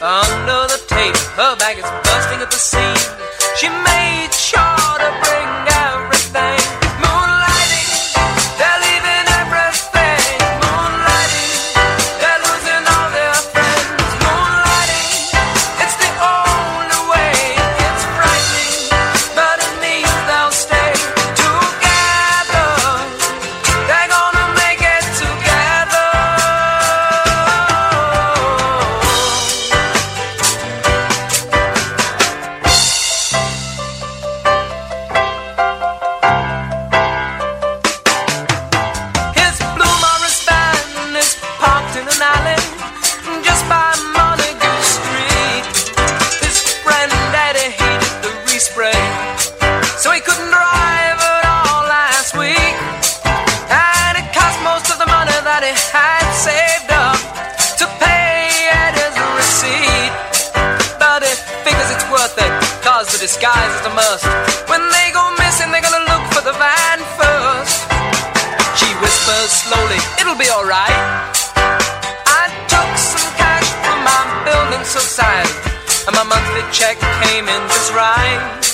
Under 0.00 0.70
the 0.70 0.80
tape, 0.86 1.16
her 1.34 1.56
bag 1.56 1.78
is 1.78 1.90
bursting 2.06 2.40
at 2.40 2.50
the 2.50 2.60
seam. 2.60 2.96
She 3.58 3.68
made 3.68 4.07
must. 63.98 64.24
When 64.70 64.82
they 64.94 65.06
go 65.10 65.24
missing, 65.42 65.68
they're 65.72 65.82
gonna 65.82 66.06
look 66.12 66.24
for 66.34 66.42
the 66.48 66.54
van 66.62 66.98
first. 67.18 67.78
She 68.78 68.88
whispers 69.02 69.50
slowly, 69.66 70.00
it'll 70.20 70.38
be 70.38 70.50
alright. 70.56 71.02
I 72.40 72.44
took 72.72 72.90
some 72.94 73.30
cash 73.42 73.68
from 73.82 73.98
my 74.06 74.22
building 74.46 74.84
society, 74.86 75.54
and 76.06 76.14
my 76.14 76.26
monthly 76.34 76.64
check 76.70 76.96
came 77.26 77.46
in 77.54 77.60
just 77.74 77.90
right. 77.92 78.67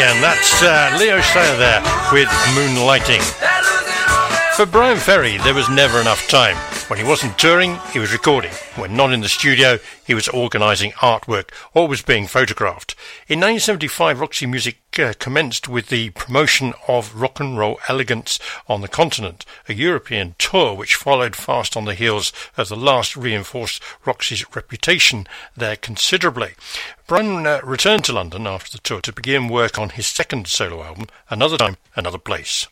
Again. 0.00 0.22
That's 0.22 0.62
uh, 0.62 0.96
Leo 0.98 1.20
Sayer 1.20 1.56
there 1.58 1.82
with 2.10 2.28
Moonlighting. 2.54 3.49
For 4.60 4.66
Bryan 4.66 4.98
Ferry, 4.98 5.38
there 5.38 5.54
was 5.54 5.70
never 5.70 6.02
enough 6.02 6.28
time. 6.28 6.54
When 6.90 6.98
he 6.98 7.04
wasn't 7.06 7.38
touring, 7.38 7.78
he 7.94 7.98
was 7.98 8.12
recording. 8.12 8.50
When 8.76 8.94
not 8.94 9.10
in 9.10 9.22
the 9.22 9.28
studio, 9.30 9.78
he 10.06 10.12
was 10.12 10.28
organising 10.28 10.92
artwork 11.00 11.48
or 11.72 11.88
was 11.88 12.02
being 12.02 12.26
photographed. 12.26 12.94
In 13.26 13.40
1975, 13.40 14.20
Roxy 14.20 14.44
Music 14.44 14.76
uh, 14.98 15.14
commenced 15.18 15.66
with 15.66 15.88
the 15.88 16.10
promotion 16.10 16.74
of 16.86 17.14
rock 17.14 17.40
and 17.40 17.56
roll 17.56 17.80
elegance 17.88 18.38
on 18.68 18.82
the 18.82 18.86
continent, 18.86 19.46
a 19.66 19.72
European 19.72 20.34
tour 20.36 20.74
which 20.74 20.94
followed 20.94 21.36
fast 21.36 21.74
on 21.74 21.86
the 21.86 21.94
heels 21.94 22.30
of 22.58 22.68
the 22.68 22.76
last 22.76 23.16
reinforced 23.16 23.82
Roxy's 24.04 24.44
reputation 24.54 25.26
there 25.56 25.76
considerably. 25.76 26.52
Bryan 27.06 27.46
uh, 27.46 27.60
returned 27.64 28.04
to 28.04 28.12
London 28.12 28.46
after 28.46 28.72
the 28.72 28.82
tour 28.82 29.00
to 29.00 29.12
begin 29.14 29.48
work 29.48 29.78
on 29.78 29.88
his 29.88 30.06
second 30.06 30.48
solo 30.48 30.82
album, 30.82 31.06
Another 31.30 31.56
Time, 31.56 31.78
Another 31.96 32.18
Place. 32.18 32.68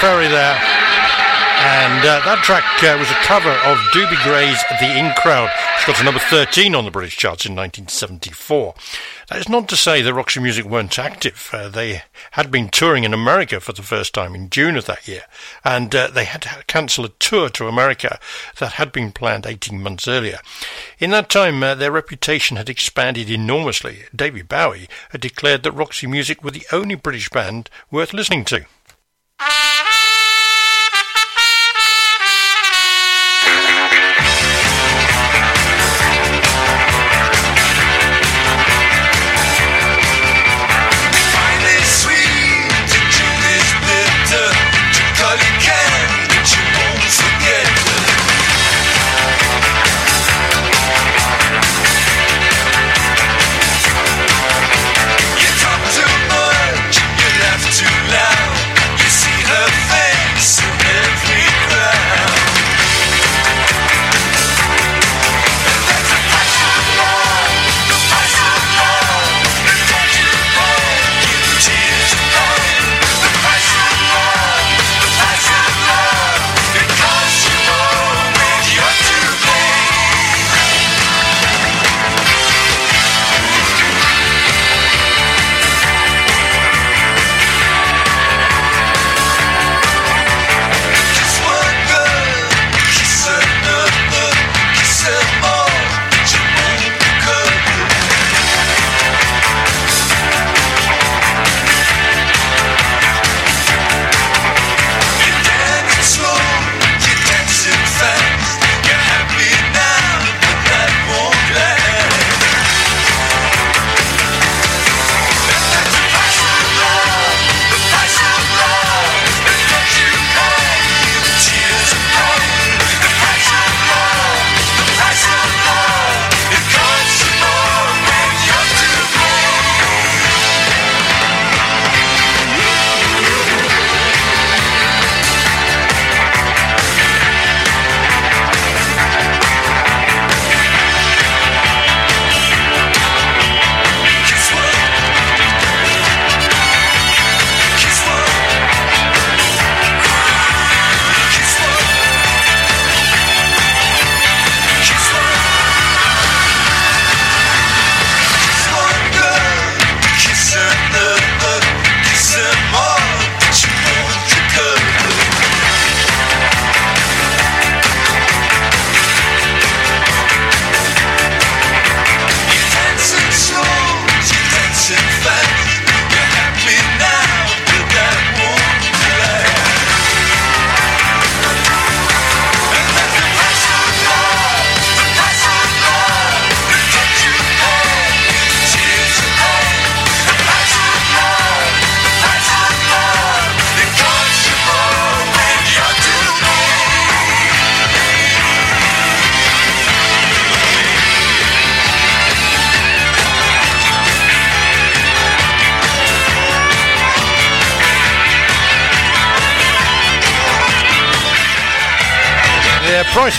Ferry 0.00 0.28
there. 0.28 0.56
And 1.62 2.00
uh, 2.00 2.24
that 2.24 2.42
track 2.42 2.64
uh, 2.82 2.96
was 2.98 3.10
a 3.10 3.20
cover 3.20 3.50
of 3.50 3.76
Dobie 3.92 4.16
Gray's 4.22 4.58
The 4.80 4.98
In 4.98 5.12
Crowd. 5.12 5.50
It's 5.74 5.84
got 5.84 5.96
to 5.96 6.04
number 6.04 6.18
13 6.18 6.74
on 6.74 6.86
the 6.86 6.90
British 6.90 7.18
charts 7.18 7.44
in 7.44 7.54
1974. 7.54 8.74
That 9.28 9.40
is 9.40 9.48
not 9.50 9.68
to 9.68 9.76
say 9.76 10.00
that 10.00 10.14
Roxy 10.14 10.40
Music 10.40 10.64
weren't 10.64 10.98
active. 10.98 11.50
Uh, 11.52 11.68
they 11.68 12.00
had 12.30 12.50
been 12.50 12.70
touring 12.70 13.04
in 13.04 13.12
America 13.12 13.60
for 13.60 13.74
the 13.74 13.82
first 13.82 14.14
time 14.14 14.34
in 14.34 14.48
June 14.48 14.74
of 14.74 14.86
that 14.86 15.06
year, 15.06 15.24
and 15.62 15.94
uh, 15.94 16.06
they 16.06 16.24
had 16.24 16.40
to 16.42 16.64
cancel 16.66 17.04
a 17.04 17.10
tour 17.10 17.50
to 17.50 17.68
America 17.68 18.18
that 18.58 18.72
had 18.72 18.92
been 18.92 19.12
planned 19.12 19.44
18 19.44 19.82
months 19.82 20.08
earlier. 20.08 20.38
In 20.98 21.10
that 21.10 21.28
time, 21.28 21.62
uh, 21.62 21.74
their 21.74 21.92
reputation 21.92 22.56
had 22.56 22.70
expanded 22.70 23.28
enormously. 23.28 24.04
David 24.16 24.48
Bowie 24.48 24.88
had 25.10 25.20
declared 25.20 25.62
that 25.64 25.72
Roxy 25.72 26.06
Music 26.06 26.42
were 26.42 26.52
the 26.52 26.66
only 26.72 26.94
British 26.94 27.28
band 27.28 27.68
worth 27.90 28.14
listening 28.14 28.46
to. 28.46 28.64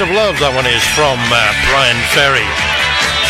Of 0.02 0.10
Love, 0.10 0.40
that 0.40 0.56
one 0.56 0.66
is 0.66 0.82
from 0.98 1.20
uh, 1.30 1.54
Bryan 1.70 2.02
Ferry. 2.10 2.48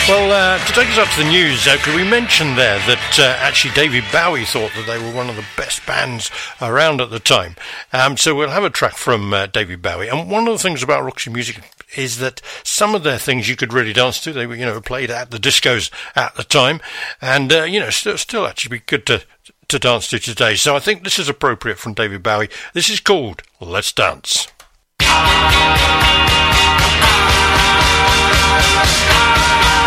Well, 0.07 0.31
uh, 0.31 0.57
to 0.65 0.71
take 0.71 0.87
us 0.87 0.97
up 0.97 1.09
to 1.09 1.23
the 1.23 1.29
news, 1.29 1.67
uh, 1.67 1.75
could 1.81 1.95
we 1.95 2.07
mention 2.07 2.55
there 2.55 2.79
that 2.87 3.19
uh, 3.19 3.35
actually 3.39 3.73
David 3.73 4.05
Bowie 4.09 4.45
thought 4.45 4.71
that 4.75 4.87
they 4.87 4.97
were 4.97 5.13
one 5.13 5.29
of 5.29 5.35
the 5.35 5.43
best 5.57 5.85
bands 5.85 6.31
around 6.61 7.01
at 7.01 7.09
the 7.09 7.19
time. 7.19 7.57
Um, 7.91 8.15
so 8.15 8.33
we'll 8.33 8.51
have 8.51 8.63
a 8.63 8.69
track 8.69 8.93
from 8.93 9.33
uh, 9.33 9.47
David 9.47 9.81
Bowie. 9.81 10.07
And 10.07 10.31
one 10.31 10.47
of 10.47 10.53
the 10.53 10.63
things 10.63 10.81
about 10.81 11.03
Roxy 11.03 11.29
Music 11.29 11.61
is 11.97 12.19
that 12.19 12.41
some 12.63 12.95
of 12.95 13.03
their 13.03 13.17
things 13.17 13.49
you 13.49 13.57
could 13.57 13.73
really 13.73 13.91
dance 13.91 14.21
to. 14.23 14.31
They 14.31 14.47
were, 14.47 14.55
you 14.55 14.65
know, 14.65 14.79
played 14.79 15.11
at 15.11 15.29
the 15.29 15.39
discos 15.39 15.91
at 16.15 16.35
the 16.35 16.45
time, 16.45 16.79
and 17.21 17.51
uh, 17.51 17.63
you 17.63 17.81
know, 17.81 17.89
still, 17.89 18.17
still 18.17 18.47
actually 18.47 18.77
be 18.77 18.83
good 18.85 19.05
to 19.07 19.25
to 19.67 19.77
dance 19.77 20.07
to 20.09 20.19
today. 20.19 20.55
So 20.55 20.75
I 20.75 20.79
think 20.79 21.03
this 21.03 21.19
is 21.19 21.27
appropriate 21.27 21.79
from 21.79 21.95
David 21.95 22.23
Bowie. 22.23 22.49
This 22.73 22.89
is 22.89 23.01
called 23.01 23.43
"Let's 23.59 23.91
Dance." 23.91 24.47
Let's 28.61 29.03
go! 29.03 29.80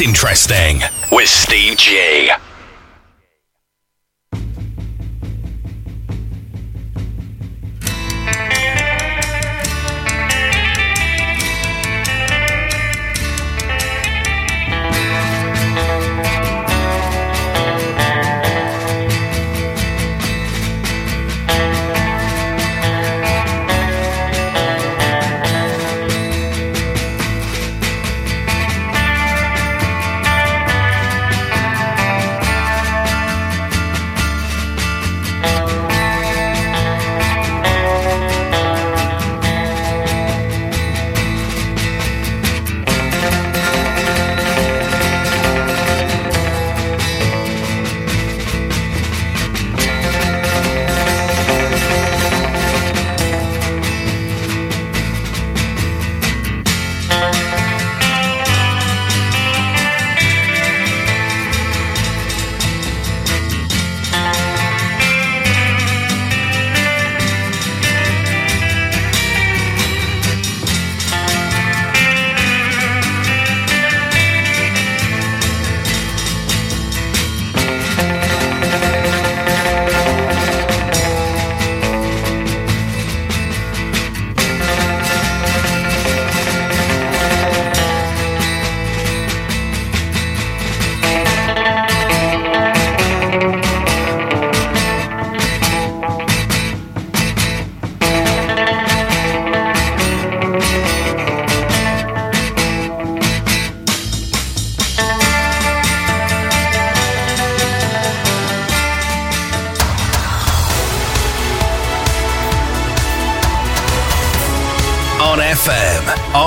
Interesting 0.00 0.87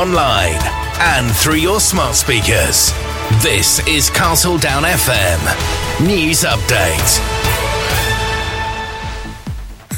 online, 0.01 0.59
and 0.99 1.31
through 1.35 1.57
your 1.57 1.79
smart 1.79 2.15
speakers. 2.15 2.91
This 3.43 3.85
is 3.87 4.09
Castledown 4.09 4.81
FM. 4.81 6.07
News 6.07 6.41
Update. 6.41 7.80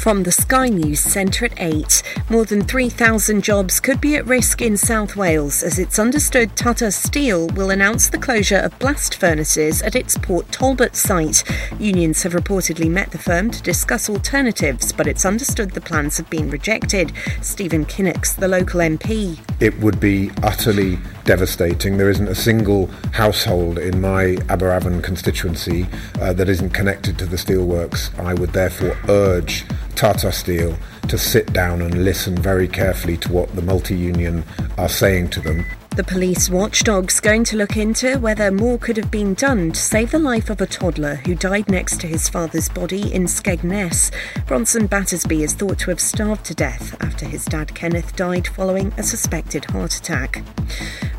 From 0.04 0.22
the 0.22 0.32
Sky 0.32 0.68
News 0.68 1.00
Centre 1.00 1.46
at 1.46 1.54
8, 1.56 2.02
more 2.28 2.44
than 2.44 2.62
3,000 2.62 3.42
jobs 3.42 3.80
could 3.80 4.02
be 4.02 4.16
at 4.16 4.26
risk 4.26 4.60
in 4.60 4.76
South 4.76 5.16
Wales 5.16 5.62
as 5.62 5.78
it's 5.78 5.98
understood 5.98 6.54
Tata 6.54 6.92
Steel 6.92 7.46
will 7.54 7.70
announce 7.70 8.10
the 8.10 8.18
closure 8.18 8.58
of 8.58 8.78
blast 8.78 9.14
furnaces 9.14 9.80
at 9.80 9.96
its 9.96 10.18
Port 10.18 10.52
Talbot 10.52 10.94
site. 10.94 11.42
Unions 11.80 12.22
have 12.22 12.34
reportedly 12.34 12.90
met 12.90 13.12
the 13.12 13.18
firm 13.18 13.50
to 13.50 13.62
discuss 13.62 14.10
alternatives, 14.10 14.92
but 14.92 15.06
it's 15.06 15.24
understood 15.24 15.70
the 15.70 15.80
plans 15.80 16.18
have 16.18 16.28
been 16.28 16.50
rejected. 16.50 17.10
Stephen 17.40 17.86
Kinnocks, 17.86 18.36
the 18.36 18.46
local 18.46 18.80
MP. 18.80 19.38
It 19.58 19.80
would 19.80 20.00
be 20.00 20.30
utterly 20.42 20.98
devastating. 21.24 21.96
There 21.96 22.10
isn't 22.10 22.28
a 22.28 22.34
single 22.34 22.86
household 23.12 23.78
in 23.78 24.00
my 24.00 24.36
Aberavon 24.48 25.02
constituency 25.02 25.86
uh, 26.20 26.32
that 26.34 26.48
isn't 26.48 26.70
connected 26.70 27.18
to 27.18 27.26
the 27.26 27.36
steelworks. 27.36 28.16
I 28.18 28.34
would 28.34 28.52
therefore 28.52 28.96
urge 29.08 29.64
Tata 29.94 30.32
Steel 30.32 30.76
to 31.08 31.18
sit 31.18 31.52
down 31.52 31.82
and 31.82 32.04
listen 32.04 32.36
very 32.36 32.68
carefully 32.68 33.16
to 33.18 33.32
what 33.32 33.54
the 33.54 33.62
multi 33.62 33.96
union 33.96 34.44
are 34.78 34.88
saying 34.88 35.30
to 35.30 35.40
them. 35.40 35.64
The 35.96 36.02
police 36.02 36.50
watchdog's 36.50 37.20
going 37.20 37.44
to 37.44 37.56
look 37.56 37.76
into 37.76 38.18
whether 38.18 38.50
more 38.50 38.78
could 38.78 38.96
have 38.96 39.12
been 39.12 39.34
done 39.34 39.70
to 39.70 39.80
save 39.80 40.10
the 40.10 40.18
life 40.18 40.50
of 40.50 40.60
a 40.60 40.66
toddler 40.66 41.14
who 41.14 41.36
died 41.36 41.70
next 41.70 42.00
to 42.00 42.08
his 42.08 42.28
father's 42.28 42.68
body 42.68 43.14
in 43.14 43.26
Skegness. 43.26 44.10
Bronson 44.44 44.88
Battersby 44.88 45.44
is 45.44 45.54
thought 45.54 45.78
to 45.78 45.90
have 45.90 46.00
starved 46.00 46.46
to 46.46 46.54
death 46.54 47.00
after 47.00 47.26
his 47.26 47.44
dad 47.44 47.76
Kenneth 47.76 48.16
died 48.16 48.48
following 48.48 48.92
a 48.98 49.04
suspected 49.04 49.66
heart 49.66 49.94
attack. 49.94 50.42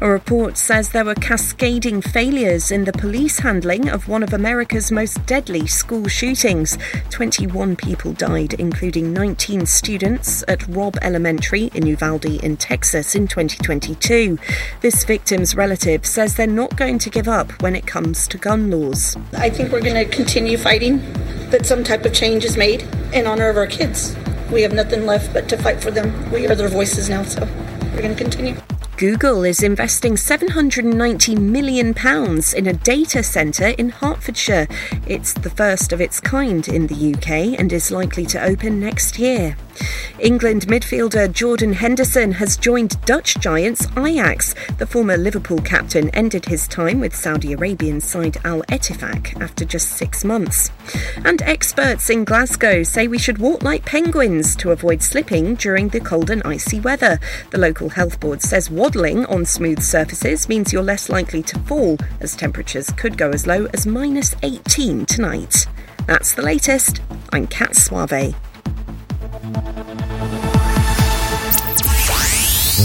A 0.02 0.10
report 0.10 0.58
says 0.58 0.90
there 0.90 1.06
were 1.06 1.16
cascading 1.16 2.02
failures 2.02 2.70
in 2.70 2.84
the 2.84 2.92
police 2.92 3.40
handling 3.40 3.88
of 3.88 4.10
one 4.10 4.24
of 4.24 4.34
America's 4.34 4.92
most 4.92 5.26
deadly 5.26 5.68
school 5.68 6.10
shootings. 6.10 6.78
21 7.12 7.78
people 7.78 8.12
died, 8.12 8.56
including 8.56 9.14
19 9.14 9.66
students 9.68 10.44
at 10.50 10.68
Robb 10.68 10.98
Elementary 11.02 11.72
in 11.74 11.86
Uvalde 11.86 12.26
in 12.44 12.58
Texas 12.58 13.16
in 13.16 13.26
2022. 13.26 14.38
This 14.82 15.04
victim's 15.04 15.56
relative 15.56 16.06
says 16.06 16.36
they're 16.36 16.48
not 16.48 16.76
going 16.76 17.00
to 17.00 17.10
give 17.10 17.28
up 17.28 17.62
when 17.62 17.76
it 17.76 17.86
comes 17.86 18.28
to 18.30 18.38
gun 18.38 18.72
laws. 18.72 19.18
I 19.34 19.50
think 19.50 19.72
we're 19.72 19.82
going 19.82 19.96
to 19.96 20.06
continue 20.06 20.58
fighting 20.58 21.00
that 21.50 21.66
some 21.66 21.84
type 21.84 22.06
of 22.06 22.14
change 22.14 22.46
is 22.46 22.58
made 22.58 22.84
in 23.14 23.28
honor 23.28 23.50
of 23.50 23.58
our 23.58 23.68
kids. 23.68 24.16
We 24.52 24.62
have 24.62 24.74
nothing 24.74 25.06
left 25.06 25.34
but 25.34 25.50
to 25.50 25.58
fight 25.58 25.82
for 25.82 25.92
them. 25.92 26.32
We 26.32 26.48
are 26.48 26.56
their 26.56 26.70
voices 26.70 27.10
now, 27.10 27.24
so 27.24 27.42
we're 27.94 28.02
going 28.02 28.16
to 28.16 28.24
continue. 28.24 28.56
Google 28.98 29.44
is 29.44 29.62
investing 29.62 30.14
£790 30.14 31.38
million 31.38 31.94
in 32.56 32.68
a 32.68 32.74
data 32.82 33.24
centre 33.24 33.68
in 33.68 33.90
Hertfordshire. 33.90 34.68
It's 35.06 35.34
the 35.34 35.50
first 35.50 35.92
of 35.92 36.00
its 36.00 36.22
kind 36.22 36.66
in 36.68 36.88
the 36.88 37.14
UK 37.14 37.60
and 37.60 37.74
is 37.74 37.92
likely 37.92 38.26
to 38.28 38.42
open 38.42 38.80
next 38.80 39.20
year. 39.20 39.58
England 40.20 40.68
midfielder 40.68 41.32
Jordan 41.32 41.74
Henderson 41.74 42.32
has 42.32 42.56
joined 42.58 43.00
Dutch 43.06 43.38
giants 43.40 43.88
Ajax. 43.98 44.56
The 44.78 44.88
former 44.88 45.18
Liverpool 45.18 45.60
captain 45.60 46.10
ended 46.12 46.46
his 46.46 46.68
time 46.68 47.00
with 47.00 47.16
Saudi 47.16 47.54
Arabian 47.54 48.00
side 48.00 48.38
Al 48.46 48.62
Ettifaq 48.64 49.42
after 49.42 49.66
just 49.66 49.90
six 49.90 50.24
months. 50.24 50.72
And 51.26 51.42
experts 51.42 52.10
in 52.10 52.24
Glasgow 52.24 52.84
say 52.84 53.08
we 53.08 53.18
should 53.18 53.40
walk 53.40 53.64
like 53.64 53.86
penguins 53.86 54.56
to 54.58 54.72
avoid 54.72 55.04
slipping 55.04 55.56
during 55.56 55.90
the 55.90 56.00
cold 56.00 56.30
and 56.30 56.42
icy 56.44 56.80
weather. 56.80 57.20
The 57.52 57.58
local 57.58 57.90
health 57.90 58.20
board 58.20 58.42
says 58.42 58.70
waddling 58.70 59.26
on 59.26 59.46
smooth 59.46 59.82
surfaces 59.82 60.48
means 60.48 60.72
you're 60.72 60.84
less 60.84 61.10
likely 61.10 61.44
to 61.44 61.60
fall, 61.60 61.98
as 62.22 62.36
temperatures 62.36 62.90
could 62.92 63.18
go 63.18 63.32
as 63.32 63.46
low 63.46 63.68
as 63.74 63.86
minus 63.86 64.36
18 64.44 65.06
tonight. 65.06 65.68
That's 66.08 66.34
the 66.34 66.44
latest. 66.44 67.02
I'm 67.34 67.48
Kat 67.48 67.76
Suave. 67.76 68.36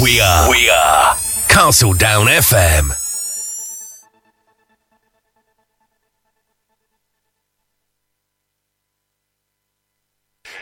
We 0.03 0.21
are. 0.21 0.49
We 0.49 0.71
are. 0.71 1.15
Castledown 1.49 2.27
FM. 2.27 3.10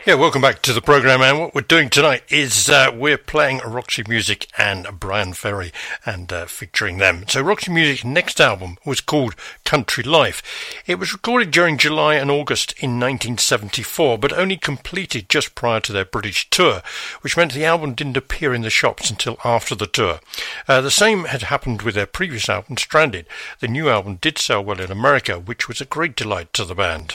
Yeah, 0.09 0.14
welcome 0.14 0.40
back 0.40 0.62
to 0.62 0.72
the 0.72 0.80
program. 0.80 1.20
And 1.20 1.38
what 1.38 1.54
we're 1.54 1.61
doing 1.61 1.90
tonight 1.90 2.22
is 2.30 2.70
uh, 2.70 2.90
we're 2.94 3.18
playing 3.18 3.59
Roxy 3.59 4.02
Music 4.09 4.46
and 4.56 4.86
Bryan 4.98 5.34
Ferry 5.34 5.70
and 6.06 6.32
uh, 6.32 6.46
featuring 6.46 6.96
them. 6.96 7.24
So, 7.28 7.42
Roxy 7.42 7.70
Music's 7.70 8.06
next 8.06 8.40
album 8.40 8.78
was 8.86 9.02
called 9.02 9.34
Country 9.66 10.02
Life. 10.02 10.42
It 10.86 10.98
was 10.98 11.12
recorded 11.12 11.50
during 11.50 11.76
July 11.76 12.14
and 12.14 12.30
August 12.30 12.72
in 12.78 12.92
1974, 12.92 14.16
but 14.16 14.32
only 14.32 14.56
completed 14.56 15.28
just 15.28 15.54
prior 15.54 15.80
to 15.80 15.92
their 15.92 16.06
British 16.06 16.48
tour, 16.48 16.80
which 17.20 17.36
meant 17.36 17.52
the 17.52 17.66
album 17.66 17.92
didn't 17.92 18.16
appear 18.16 18.54
in 18.54 18.62
the 18.62 18.70
shops 18.70 19.11
until 19.11 19.36
after 19.44 19.74
the 19.74 19.86
tour. 19.86 20.20
Uh, 20.66 20.80
the 20.80 20.90
same 20.90 21.24
had 21.24 21.42
happened 21.42 21.82
with 21.82 21.94
their 21.94 22.06
previous 22.06 22.48
album, 22.48 22.78
Stranded. 22.78 23.26
The 23.61 23.68
new 23.68 23.90
album 23.90 24.16
did 24.22 24.38
sell 24.38 24.64
well 24.64 24.80
in 24.80 24.90
America, 24.90 25.38
which 25.38 25.68
was 25.68 25.82
a 25.82 25.84
great 25.84 26.16
delight 26.16 26.54
to 26.54 26.64
the 26.64 26.74
band. 26.74 27.12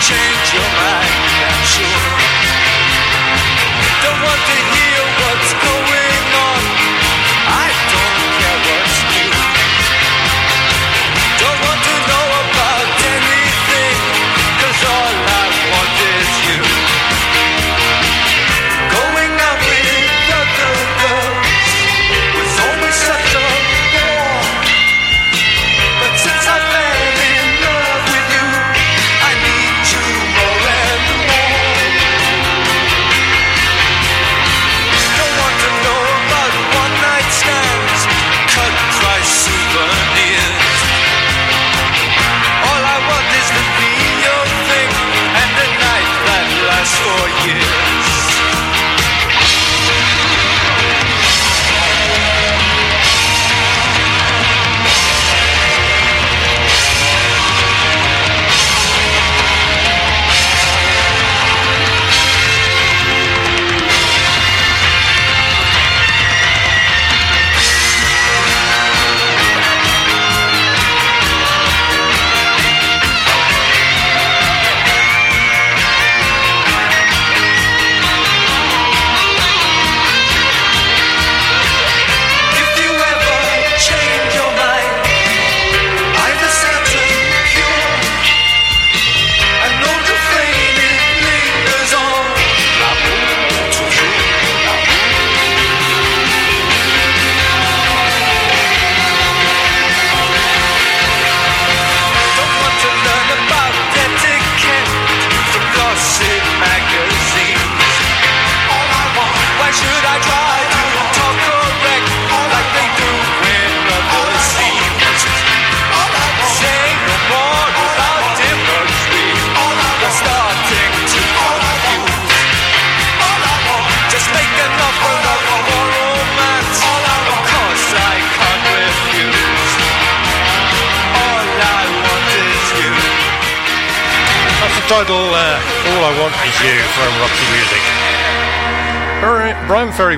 change 0.00 0.54
your 0.54 0.62
mind. 0.62 1.27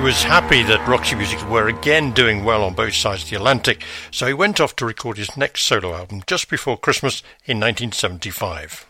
Was 0.01 0.23
happy 0.23 0.63
that 0.63 0.87
Roxy 0.87 1.15
Music 1.15 1.47
were 1.47 1.67
again 1.67 2.11
doing 2.11 2.43
well 2.43 2.63
on 2.63 2.73
both 2.73 2.95
sides 2.95 3.21
of 3.23 3.29
the 3.29 3.35
Atlantic, 3.35 3.83
so 4.09 4.25
he 4.25 4.33
went 4.33 4.59
off 4.59 4.75
to 4.77 4.85
record 4.85 5.17
his 5.17 5.37
next 5.37 5.61
solo 5.61 5.93
album 5.93 6.23
just 6.25 6.49
before 6.49 6.75
Christmas 6.75 7.21
in 7.45 7.59
1975. 7.59 8.87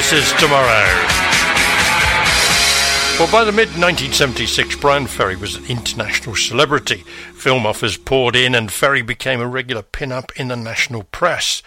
This 0.00 0.14
Is 0.14 0.32
Tomorrow. 0.40 0.86
Well, 3.18 3.30
by 3.30 3.44
the 3.44 3.52
mid 3.52 3.68
1976, 3.68 4.76
Bryan 4.76 5.06
Ferry 5.06 5.36
was 5.36 5.56
an 5.56 5.66
international 5.66 6.36
celebrity. 6.36 7.04
Film 7.34 7.66
offers 7.66 7.98
poured 7.98 8.34
in, 8.34 8.54
and 8.54 8.72
Ferry 8.72 9.02
became 9.02 9.42
a 9.42 9.46
regular 9.46 9.82
pin 9.82 10.10
up 10.10 10.32
in 10.36 10.48
the 10.48 10.56
national 10.56 11.02
press. 11.02 11.62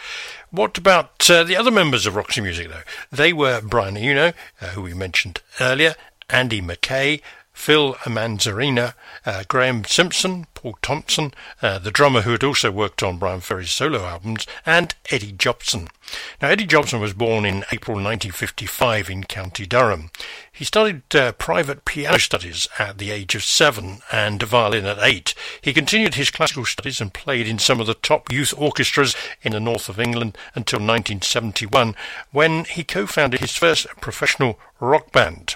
What 0.49 0.79
about 0.79 1.29
uh, 1.29 1.43
the 1.43 1.55
other 1.55 1.69
members 1.69 2.07
of 2.07 2.15
Roxy 2.15 2.41
Music, 2.41 2.69
though? 2.69 2.81
They 3.11 3.33
were 3.33 3.61
Brian 3.61 3.97
Eno, 3.97 4.33
uh, 4.59 4.65
who 4.69 4.81
we 4.81 4.95
mentioned 4.95 5.41
earlier, 5.59 5.93
Andy 6.27 6.59
Mackay, 6.59 7.21
Phil 7.53 7.93
Manzanera, 8.05 8.95
uh, 9.25 9.43
Graham 9.47 9.85
Simpson, 9.85 10.47
Paul 10.53 10.77
Thompson, 10.81 11.33
uh, 11.61 11.77
the 11.79 11.91
drummer 11.91 12.21
who 12.21 12.31
had 12.31 12.43
also 12.43 12.71
worked 12.71 13.03
on 13.03 13.19
Bryan 13.19 13.41
Ferry's 13.41 13.71
solo 13.71 14.05
albums, 14.05 14.45
and 14.65 14.95
Eddie 15.11 15.31
Jobson. 15.31 15.87
Now, 16.41 16.49
Eddie 16.49 16.65
Jobson 16.65 16.99
was 16.99 17.13
born 17.13 17.45
in 17.45 17.63
April 17.71 17.95
1955 17.95 19.09
in 19.09 19.23
County 19.23 19.65
Durham. 19.65 20.09
He 20.51 20.65
started 20.65 21.03
uh, 21.15 21.31
private 21.33 21.85
piano 21.85 22.19
studies 22.19 22.67
at 22.79 22.97
the 22.97 23.11
age 23.11 23.35
of 23.35 23.43
seven 23.43 23.99
and 24.11 24.41
violin 24.43 24.85
at 24.85 24.99
eight. 24.99 25.33
He 25.61 25.73
continued 25.73 26.15
his 26.15 26.31
classical 26.31 26.65
studies 26.65 26.99
and 26.99 27.13
played 27.13 27.47
in 27.47 27.59
some 27.59 27.79
of 27.79 27.87
the 27.87 27.93
top 27.93 28.31
youth 28.31 28.53
orchestras 28.57 29.15
in 29.41 29.53
the 29.53 29.59
north 29.59 29.89
of 29.89 29.99
England 29.99 30.37
until 30.55 30.79
1971, 30.79 31.95
when 32.31 32.65
he 32.65 32.83
co-founded 32.83 33.39
his 33.39 33.55
first 33.55 33.87
professional 34.01 34.59
rock 34.79 35.11
band. 35.11 35.55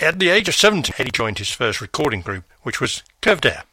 At 0.00 0.20
the 0.20 0.28
age 0.28 0.48
of 0.48 0.54
17, 0.54 0.94
Eddie 0.96 1.10
joined 1.10 1.38
his 1.38 1.50
first 1.50 1.80
recording 1.80 2.20
group, 2.20 2.44
which 2.62 2.80
was 2.80 3.02
Curved 3.20 3.44
Air. 3.44 3.64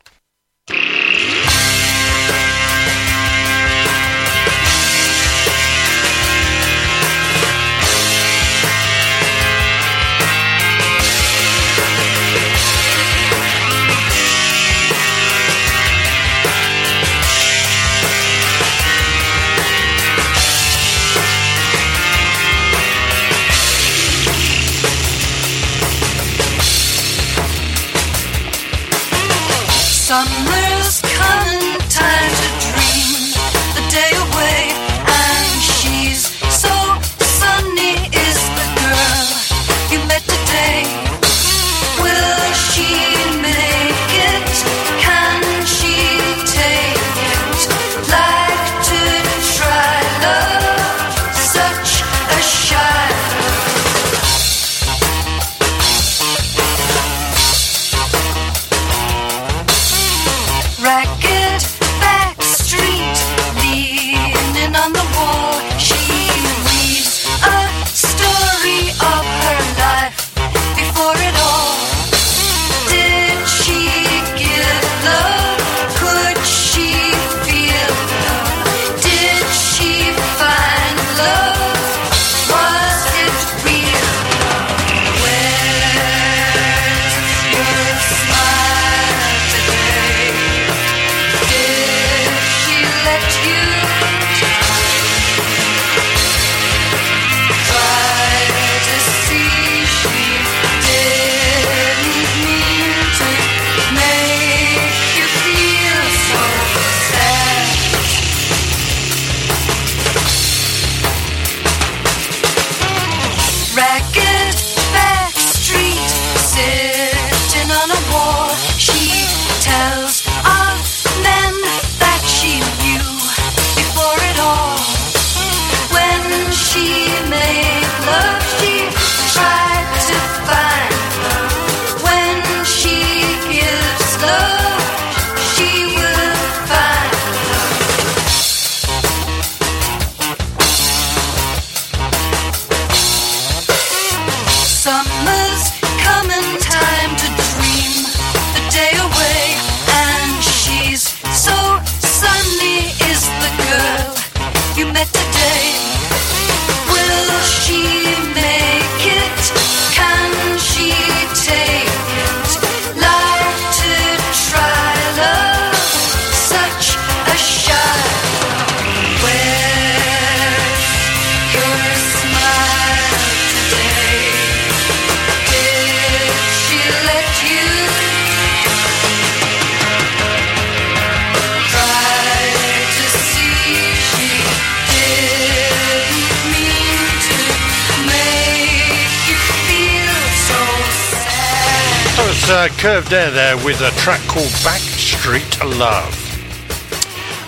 With 193.66 193.82
a 193.82 193.90
track 194.00 194.22
called 194.28 194.46
Backstreet 194.62 195.60
Love. 195.80 196.36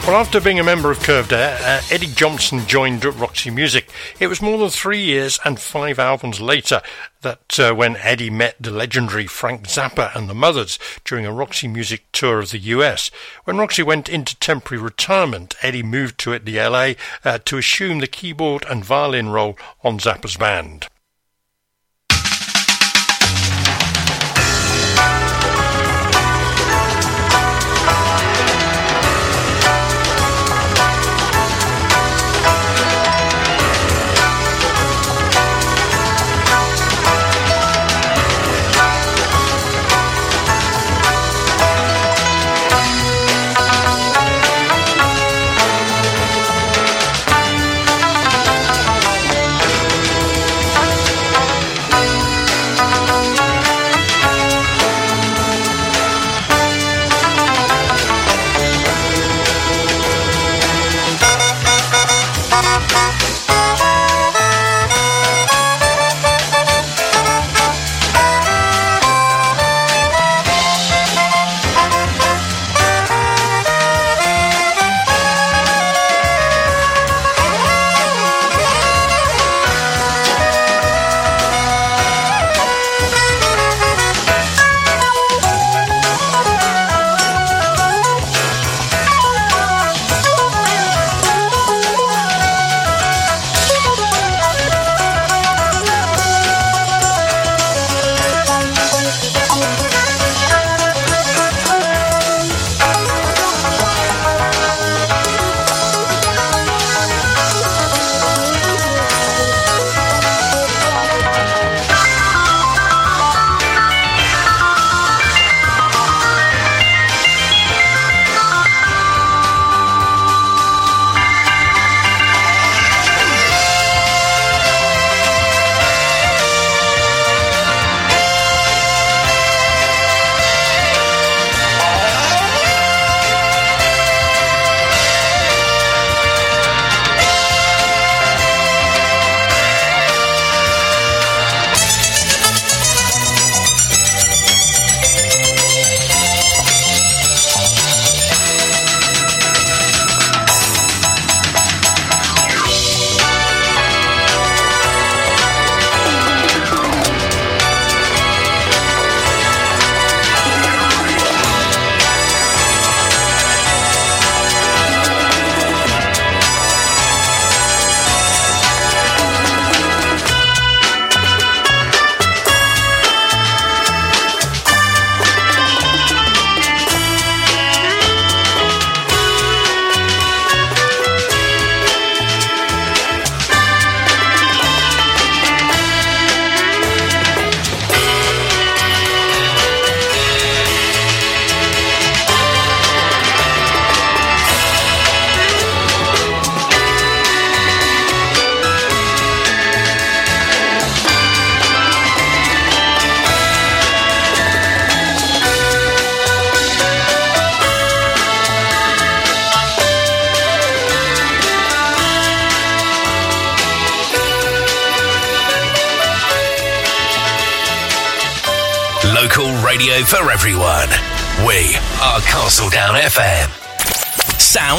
Well, 0.08 0.16
after 0.16 0.42
being 0.42 0.60
a 0.60 0.64
member 0.64 0.90
of 0.90 1.00
Curved 1.04 1.32
Air, 1.32 1.60
uh, 1.62 1.82
Eddie 1.92 2.08
Jobson 2.08 2.66
joined 2.66 3.06
Roxy 3.06 3.52
Music. 3.52 3.88
It 4.20 4.26
was 4.26 4.42
more 4.42 4.58
than 4.58 4.70
three 4.70 5.04
years 5.04 5.40
and 5.46 5.60
five 5.60 6.00
albums 6.00 6.42
later 6.42 6.82
that 7.22 7.60
uh, 7.60 7.76
when 7.76 7.98
Eddie 7.98 8.32
met 8.32 8.56
the 8.60 8.72
legendary 8.72 9.28
Frank 9.28 9.68
Zappa 9.68 10.16
and 10.16 10.28
the 10.28 10.34
Mothers 10.34 10.80
during 11.06 11.28
a 11.28 11.32
Roxy 11.32 11.68
Music 11.68 12.12
tour 12.12 12.40
of 12.40 12.50
the 12.50 12.58
US. 12.58 13.12
When 13.44 13.58
Roxy 13.58 13.84
went 13.84 14.10
into 14.10 14.36
temporary 14.38 14.82
retirement, 14.82 15.54
Eddie 15.62 15.84
moved 15.84 16.18
to 16.22 16.34
it, 16.34 16.46
the 16.46 16.58
LA 16.58 16.94
uh, 17.24 17.38
to 17.46 17.60
assume 17.60 18.00
the 18.00 18.08
keyboard 18.08 18.66
and 18.68 18.84
violin 18.84 19.30
role 19.30 19.56
on 19.84 20.00
Zappa's 20.00 20.36
band. 20.38 20.88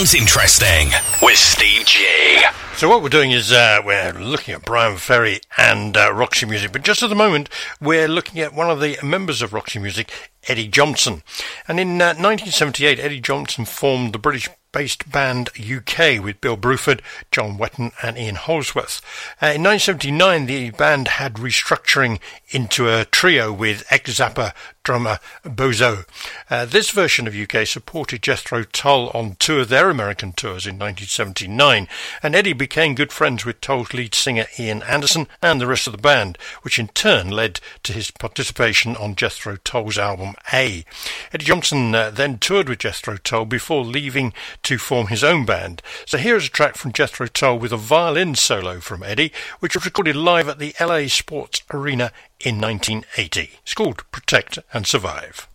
Sounds 0.08 0.22
interesting 0.22 0.88
with 1.20 1.36
Steve 1.36 1.84
G. 1.84 2.42
So 2.76 2.88
what 2.88 3.02
we're 3.02 3.10
doing 3.10 3.30
is 3.30 3.52
uh, 3.52 3.82
we're 3.84 4.14
looking 4.14 4.54
at 4.54 4.64
Bryan 4.64 4.96
Ferry 4.96 5.40
and 5.58 5.98
uh, 5.98 6.10
Roxy 6.14 6.46
Music, 6.46 6.72
but 6.72 6.82
just 6.82 7.02
at 7.02 7.10
the 7.10 7.14
moment 7.14 7.50
we're 7.78 8.08
looking 8.08 8.40
at 8.40 8.54
one 8.54 8.70
of 8.70 8.80
the 8.80 8.96
members 9.02 9.42
of 9.42 9.52
Roxy 9.52 9.78
Music, 9.78 10.10
Eddie 10.46 10.68
Jobson. 10.68 11.22
And 11.66 11.78
in 11.78 12.00
uh, 12.00 12.16
1978, 12.16 12.98
Eddie 12.98 13.20
Jobson 13.20 13.66
formed 13.66 14.14
the 14.14 14.18
British 14.18 14.48
based 14.72 15.10
band 15.10 15.50
UK 15.58 16.24
with 16.24 16.40
Bill 16.40 16.56
Bruford, 16.56 17.00
John 17.30 17.58
Wetton, 17.58 17.92
and 18.02 18.16
Ian 18.16 18.36
Holdsworth. 18.36 19.02
Uh, 19.42 19.52
in 19.56 19.62
1979, 19.62 20.46
the 20.46 20.70
band 20.70 21.08
had 21.08 21.34
restructuring 21.34 22.18
into 22.50 22.88
a 22.88 23.04
trio 23.04 23.52
with 23.52 23.84
ex 23.90 24.14
Zappa 24.14 24.52
drummer 24.88 25.18
Bozzio. 25.44 26.06
Uh, 26.48 26.64
this 26.64 26.90
version 26.90 27.26
of 27.26 27.34
UK 27.34 27.66
supported 27.66 28.22
Jethro 28.22 28.62
Tull 28.62 29.10
on 29.10 29.36
two 29.38 29.60
of 29.60 29.68
their 29.68 29.90
American 29.90 30.32
tours 30.32 30.66
in 30.66 30.78
1979, 30.78 31.86
and 32.22 32.34
Eddie 32.34 32.54
became 32.54 32.94
good 32.94 33.12
friends 33.12 33.44
with 33.44 33.60
Tull's 33.60 33.92
lead 33.92 34.14
singer 34.14 34.46
Ian 34.58 34.82
Anderson 34.84 35.28
and 35.42 35.60
the 35.60 35.66
rest 35.66 35.86
of 35.86 35.92
the 35.92 35.98
band, 35.98 36.38
which 36.62 36.78
in 36.78 36.88
turn 36.88 37.28
led 37.28 37.60
to 37.82 37.92
his 37.92 38.10
participation 38.10 38.96
on 38.96 39.14
Jethro 39.14 39.56
Tull's 39.56 39.98
album 39.98 40.34
A. 40.54 40.86
Eddie 41.34 41.44
Jobson 41.44 41.94
uh, 41.94 42.08
then 42.08 42.38
toured 42.38 42.70
with 42.70 42.78
Jethro 42.78 43.18
Tull 43.18 43.44
before 43.44 43.84
leaving 43.84 44.32
to 44.62 44.78
form 44.78 45.08
his 45.08 45.22
own 45.22 45.44
band. 45.44 45.82
So 46.06 46.16
here 46.16 46.36
is 46.36 46.46
a 46.46 46.50
track 46.50 46.76
from 46.76 46.92
Jethro 46.94 47.26
Tull 47.26 47.58
with 47.58 47.72
a 47.72 47.76
violin 47.76 48.36
solo 48.36 48.80
from 48.80 49.02
Eddie, 49.02 49.32
which 49.60 49.74
was 49.74 49.84
recorded 49.84 50.16
live 50.16 50.48
at 50.48 50.58
the 50.58 50.74
LA 50.80 51.08
Sports 51.08 51.62
Arena 51.70 52.10
in 52.40 52.60
1980. 52.60 53.50
It's 53.62 53.74
called 53.74 54.04
Protect 54.10 54.58
and 54.72 54.86
Survive. 54.86 55.48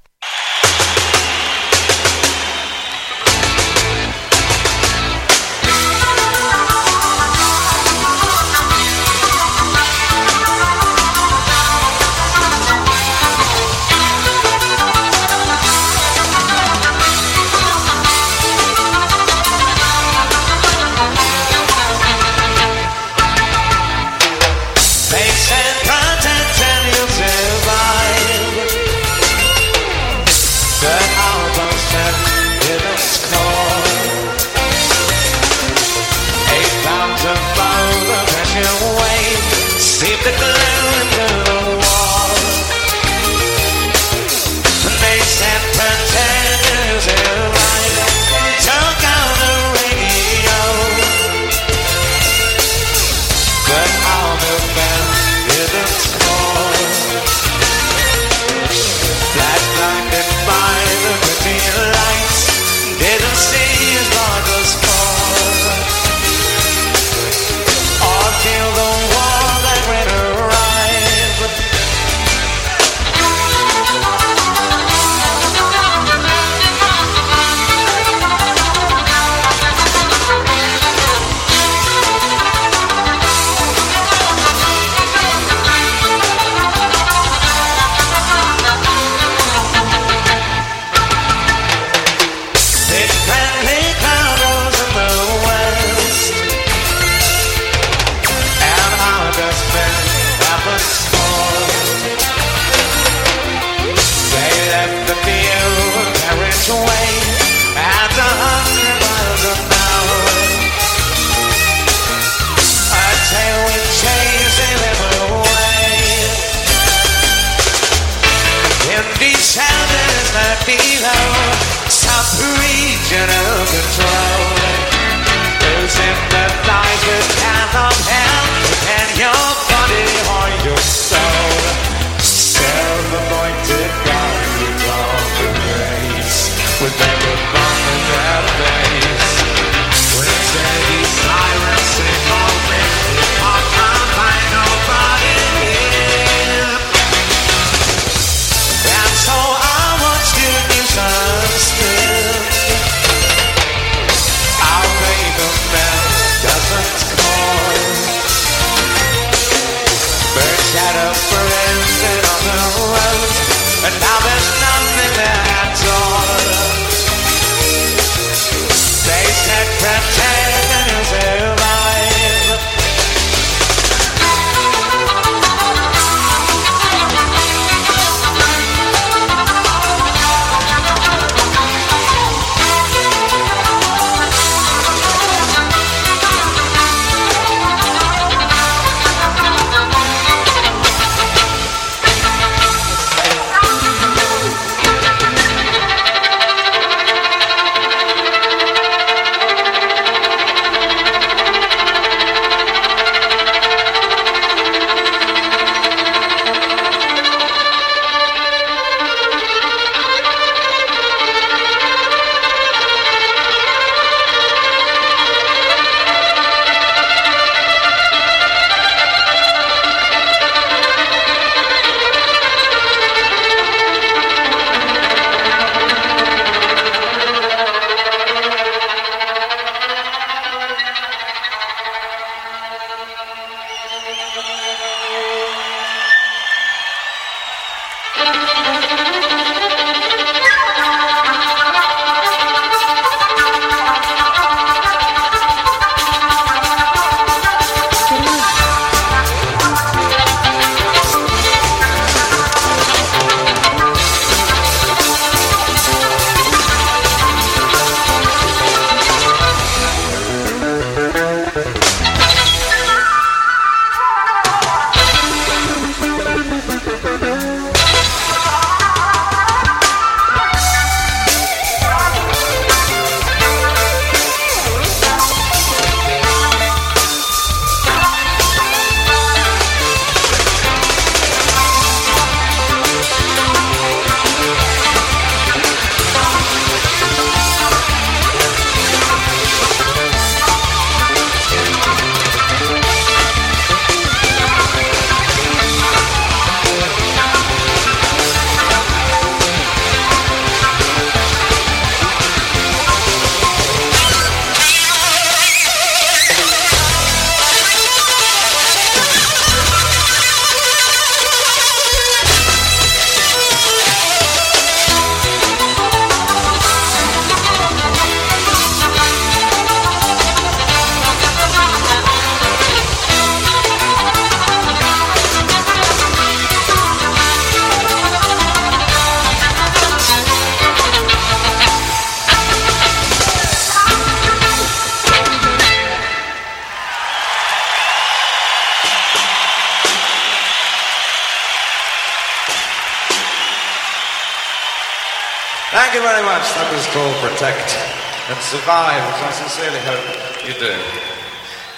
survive, 348.54 349.02
which 349.10 349.22
I 349.26 349.32
sincerely 349.34 349.82
hope 349.82 350.06
you 350.46 350.54
do. 350.62 350.78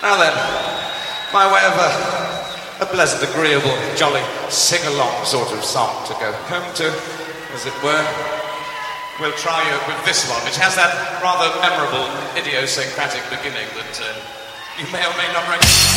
Now 0.03 0.19
then, 0.19 0.35
by 1.31 1.47
way 1.47 1.63
of 1.63 1.75
a, 1.79 1.87
a 2.83 2.85
pleasant, 2.91 3.23
agreeable, 3.23 3.71
jolly, 3.95 4.19
sing-along 4.49 5.23
sort 5.23 5.53
of 5.53 5.63
song 5.63 6.05
to 6.07 6.13
go 6.19 6.33
home 6.51 6.67
to, 6.83 6.91
as 7.55 7.65
it 7.65 7.71
were, 7.79 8.03
we'll 9.21 9.31
try 9.39 9.63
you 9.63 9.79
with 9.87 10.03
this 10.03 10.27
one, 10.27 10.43
which 10.43 10.57
has 10.59 10.75
that 10.75 10.91
rather 11.23 11.47
memorable, 11.63 12.11
idiosyncratic 12.35 13.23
beginning 13.31 13.71
that 13.79 13.95
uh, 14.03 14.11
you 14.75 14.83
may 14.91 14.99
or 14.99 15.15
may 15.15 15.31
not 15.31 15.47
recognize. 15.47 15.95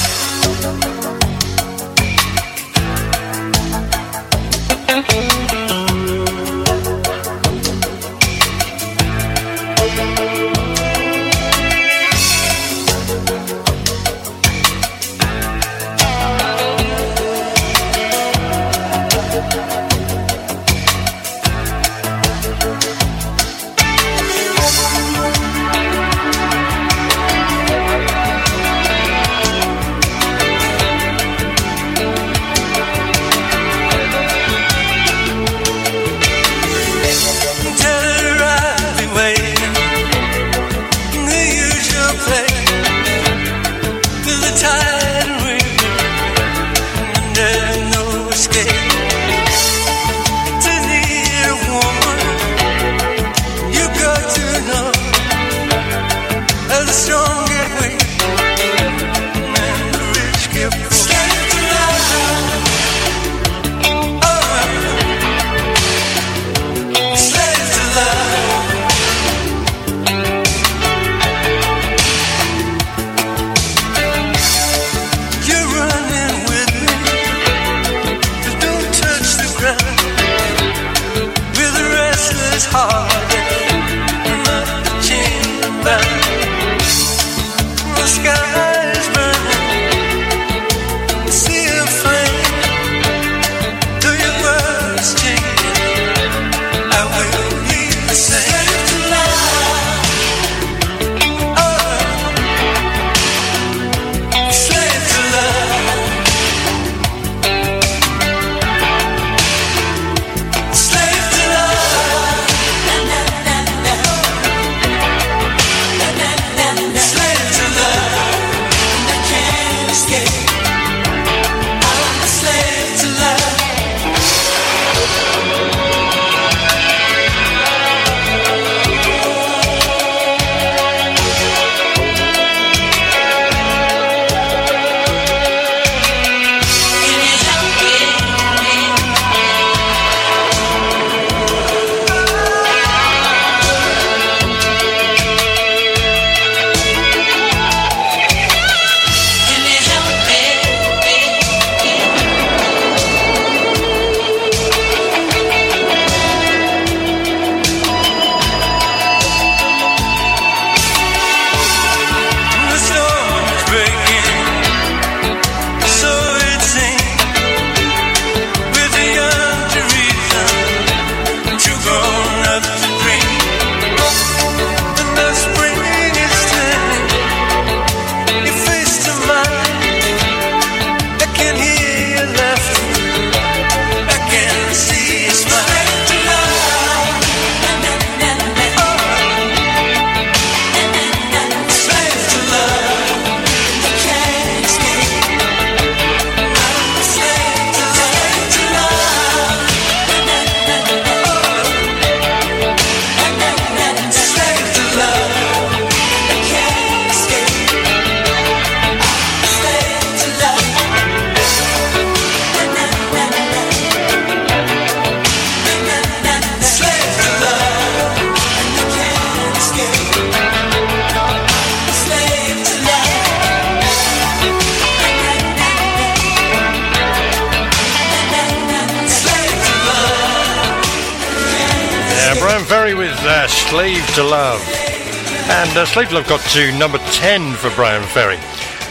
uh, 235.78 235.86
Slave 235.86 236.10
Love 236.10 236.26
got 236.26 236.40
to 236.40 236.76
number 236.76 236.98
10 236.98 237.52
for 237.54 237.70
Bryan 237.76 238.02
Ferry. 238.02 238.38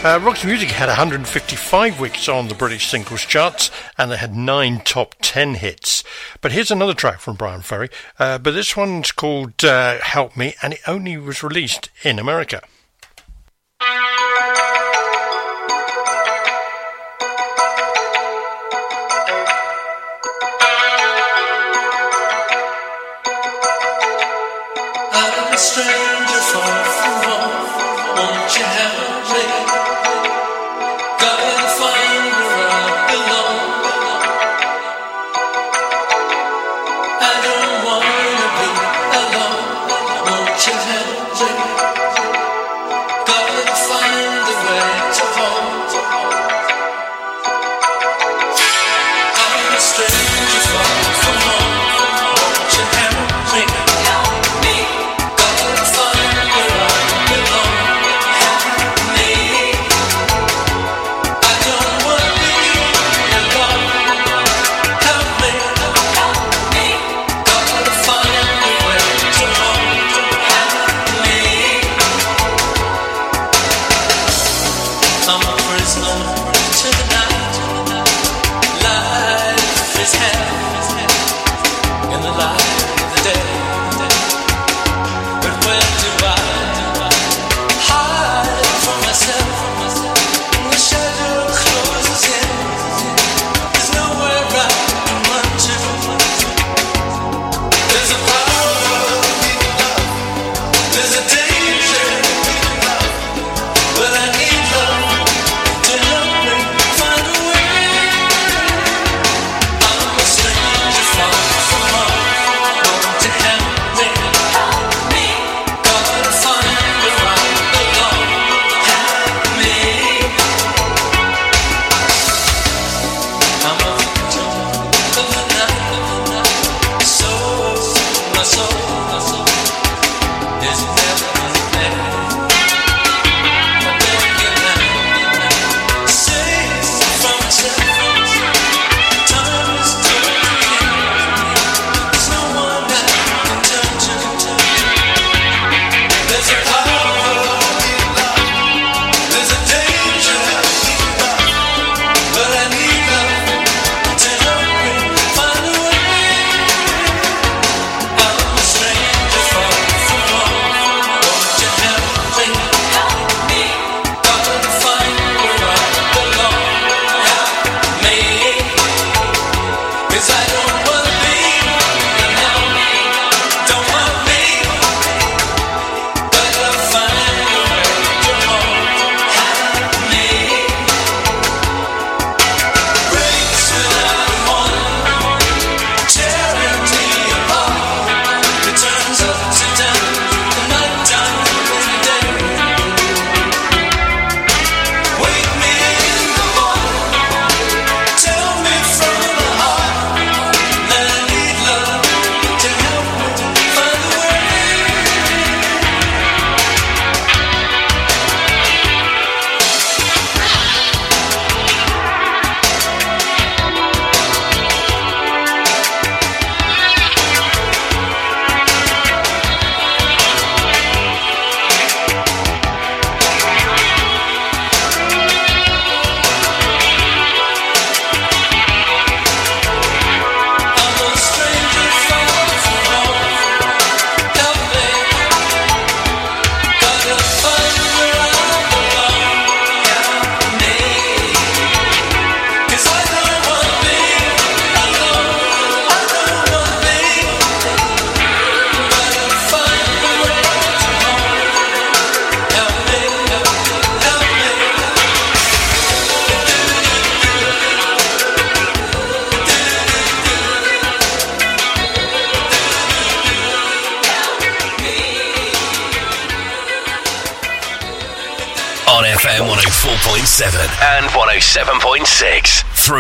Uh, 0.06 0.20
Rock's 0.20 0.46
Music 0.46 0.70
had 0.70 0.88
155 0.88 2.00
weeks 2.00 2.30
on 2.30 2.48
the 2.48 2.56
British 2.56 2.88
singles 2.88 3.26
charts 3.26 3.70
and 3.98 4.10
they 4.10 4.16
had 4.16 4.34
nine 4.34 4.80
top 4.80 5.16
10 5.22 5.56
hits. 5.56 6.06
But 6.40 6.54
here's 6.54 6.72
another 6.72 6.94
track 6.94 7.20
from 7.20 7.36
Bryan 7.36 7.62
Ferry, 7.62 7.90
uh, 8.20 8.38
but 8.38 8.52
this 8.52 8.78
one's 8.78 9.12
called 9.12 9.66
uh, 9.66 9.98
Help 10.00 10.38
Me 10.38 10.56
and 10.62 10.74
it 10.74 10.80
only 10.88 11.18
was 11.18 11.44
released 11.44 11.90
in 12.04 12.20
America. 12.20 12.62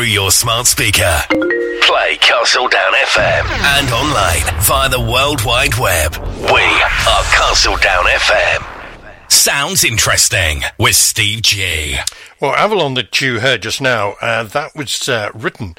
your 0.08 0.32
smart 0.32 0.66
speaker. 0.66 1.22
Play 1.30 2.18
Castledown 2.18 2.92
FM 3.06 3.46
and 3.78 3.92
online 3.92 4.62
via 4.62 4.90
the 4.90 5.00
World 5.00 5.44
Wide 5.46 5.78
Web. 5.78 6.16
We 6.18 6.62
are 6.62 7.24
Castledown 7.36 8.04
FM. 8.04 8.78
Sounds 9.30 9.84
interesting 9.84 10.62
with 10.80 10.96
Steve 10.96 11.42
G. 11.42 11.98
Well, 12.40 12.56
Avalon 12.56 12.94
that 12.94 13.20
you 13.20 13.40
heard 13.40 13.64
just 13.64 13.82
now, 13.82 14.14
uh, 14.22 14.44
that 14.44 14.76
was 14.76 15.10
uh, 15.10 15.32
written 15.34 15.76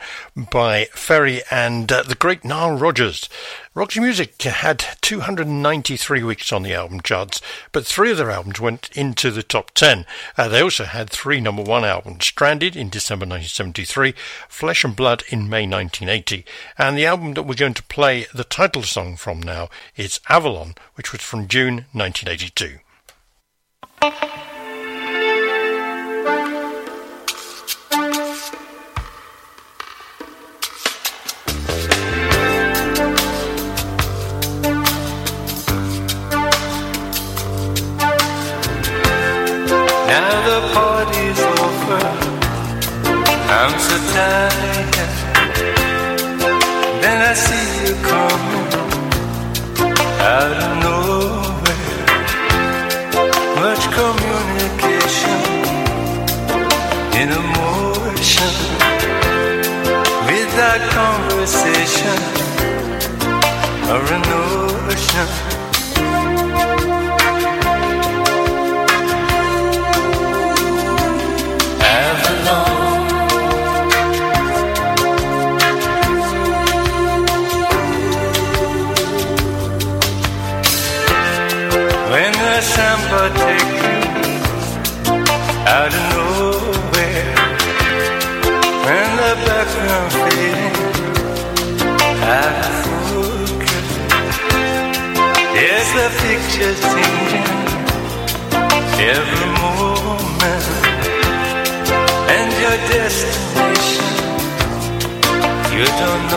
by 0.50 0.86
Ferry 0.92 1.42
and 1.50 1.90
uh, 1.90 2.02
the 2.02 2.14
great 2.14 2.44
Nile 2.44 2.76
Rodgers. 2.76 3.28
Roxy 3.74 4.00
Music 4.00 4.42
had 4.42 4.84
293 5.00 6.22
weeks 6.24 6.52
on 6.52 6.62
the 6.62 6.74
album 6.74 7.00
charts 7.00 7.40
but 7.78 7.86
three 7.86 8.10
of 8.10 8.16
their 8.16 8.32
albums 8.32 8.58
went 8.58 8.90
into 8.96 9.30
the 9.30 9.44
top 9.44 9.70
10. 9.70 10.04
Uh, 10.36 10.48
they 10.48 10.60
also 10.60 10.82
had 10.82 11.08
three 11.08 11.40
number 11.40 11.62
one 11.62 11.84
albums 11.84 12.26
Stranded 12.26 12.74
in 12.74 12.88
December 12.88 13.22
1973, 13.22 14.14
Flesh 14.48 14.82
and 14.82 14.96
Blood 14.96 15.22
in 15.28 15.48
May 15.48 15.64
1980, 15.64 16.44
and 16.76 16.98
the 16.98 17.06
album 17.06 17.34
that 17.34 17.44
we're 17.44 17.54
going 17.54 17.74
to 17.74 17.84
play 17.84 18.26
the 18.34 18.42
title 18.42 18.82
song 18.82 19.14
from 19.14 19.40
now 19.40 19.68
is 19.96 20.18
Avalon, 20.28 20.74
which 20.96 21.12
was 21.12 21.20
from 21.20 21.46
June 21.46 21.86
1982. 21.92 22.80
Or 63.90 64.04
a 64.04 64.18
notion. 64.18 65.57
Every 99.08 99.48
moment, 99.64 100.64
and 102.36 102.48
your 102.62 102.76
destination. 102.92 104.04
You 105.72 105.86
don't 106.02 106.27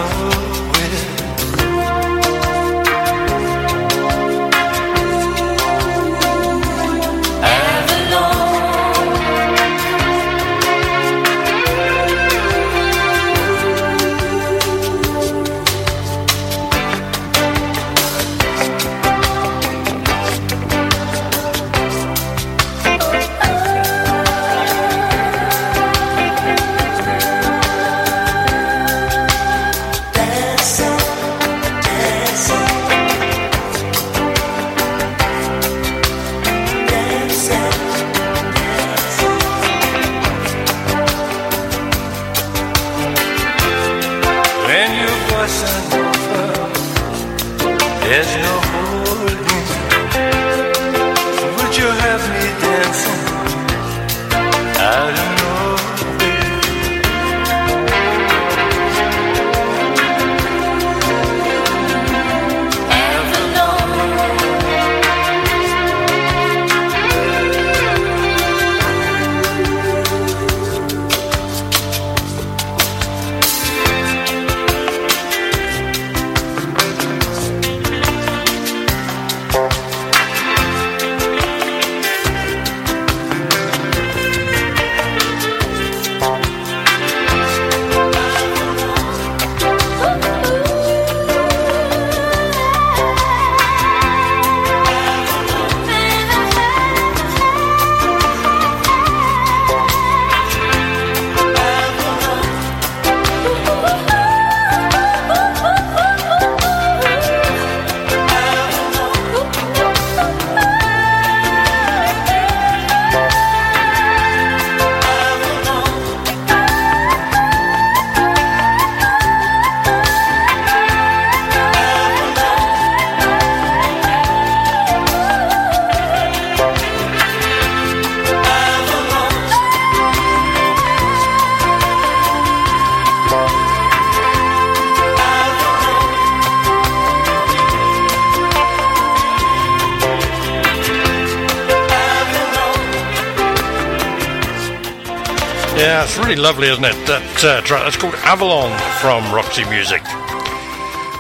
Really 146.32 146.44
lovely, 146.44 146.70
isn't 146.70 146.86
it? 146.86 146.96
That 147.08 147.44
uh, 147.44 147.62
track. 147.64 147.84
That's 147.84 147.98
called 147.98 148.14
Avalon 148.24 148.72
from 149.02 149.36
Roxy 149.36 149.66
Music. 149.66 150.02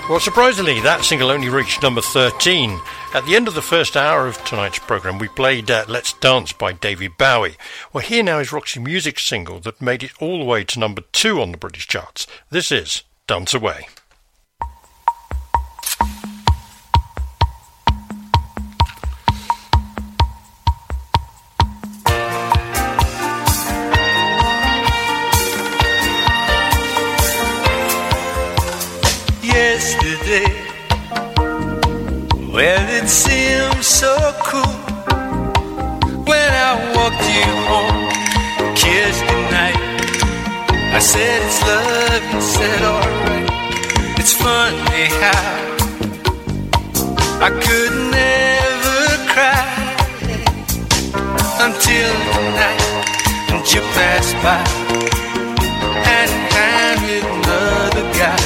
Well, 0.10 0.22
surprisingly, 0.22 0.80
that 0.80 1.04
single 1.04 1.32
only 1.32 1.50
reached 1.50 1.84
number 1.84 2.00
13. 2.00 2.80
At 3.14 3.26
the 3.26 3.36
end 3.36 3.50
of 3.50 3.54
the 3.54 3.62
first 3.62 3.98
hour 3.98 4.26
of 4.26 4.42
tonight's 4.46 4.80
programme, 4.80 5.20
we 5.20 5.28
played 5.28 5.70
uh, 5.70 5.84
Let's 5.90 6.14
Dance 6.14 6.54
by 6.54 6.72
David 6.72 7.18
Bowie. 7.18 7.58
Well, 7.92 8.06
here 8.06 8.24
now 8.24 8.40
is 8.40 8.54
Roxy 8.54 8.80
Music's 8.80 9.26
single 9.26 9.60
that 9.60 9.82
made 9.82 10.02
it 10.02 10.14
all 10.22 10.40
the 10.40 10.46
way 10.46 10.64
to 10.64 10.80
number 10.80 11.02
2 11.12 11.42
on 11.42 11.52
the 11.52 11.58
British 11.58 11.90
charts. 11.90 12.26
This 12.50 12.72
is 12.72 13.04
Dance 13.28 13.54
Away. 13.54 13.88
love 41.92 42.24
and 42.34 42.44
said, 42.44 42.82
alright, 42.94 43.50
it's 44.20 44.34
funny 44.34 45.06
how 45.24 45.48
I 47.48 47.50
could 47.66 47.94
never 48.20 49.00
cry 49.34 49.66
until 51.68 52.12
tonight, 52.36 52.84
and 53.52 53.62
you 53.74 53.82
passed 53.98 54.36
by 54.46 54.64
and 56.18 56.32
handed 56.56 57.24
another 57.36 58.06
guy. 58.20 58.42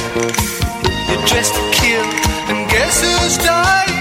You're 1.07 1.25
dressed 1.29 1.53
to 1.59 1.63
kill, 1.79 2.07
and 2.49 2.59
guess 2.71 2.95
who's 3.03 3.37
dying? 3.45 3.94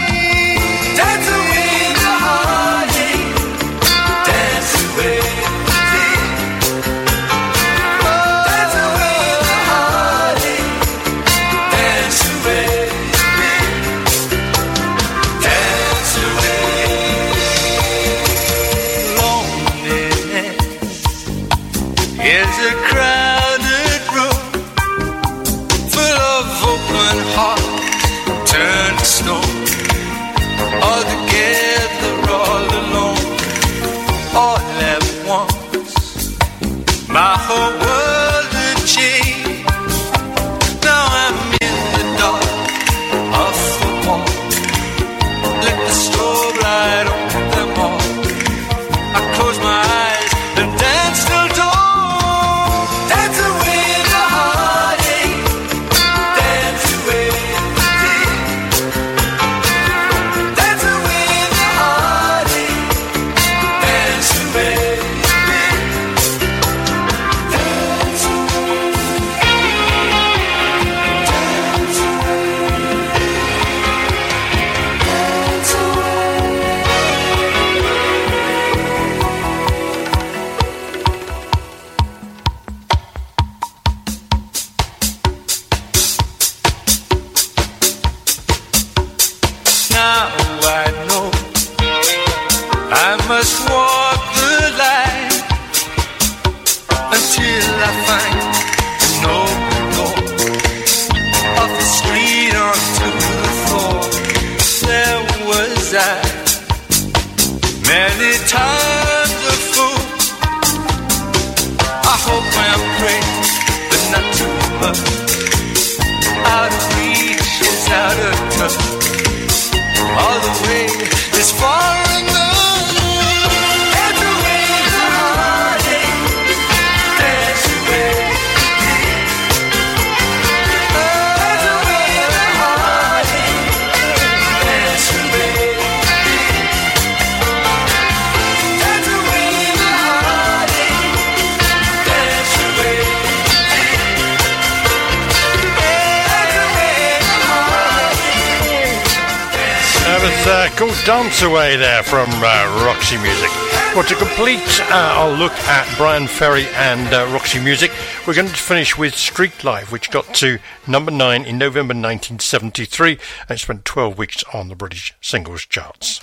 to 154.09 154.15
complete 154.17 154.81
uh, 154.91 155.15
our 155.17 155.31
look 155.31 155.53
at 155.53 155.97
Bryan 155.97 156.27
Ferry 156.27 156.67
and 156.75 157.15
uh, 157.15 157.27
Roxy 157.33 157.59
Music, 157.59 157.91
we're 158.27 158.35
going 158.35 158.49
to 158.49 158.55
finish 158.55 158.99
with 158.99 159.15
Street 159.15 159.65
Life, 159.65 159.91
which 159.91 160.11
got 160.11 160.35
to 160.35 160.59
number 160.87 161.11
nine 161.11 161.45
in 161.45 161.57
November 161.57 161.95
1973 161.95 163.19
and 163.49 163.59
spent 163.59 163.85
12 163.87 164.19
weeks 164.19 164.45
on 164.53 164.69
the 164.69 164.75
British 164.75 165.15
singles 165.23 165.65
charts. 165.65 166.14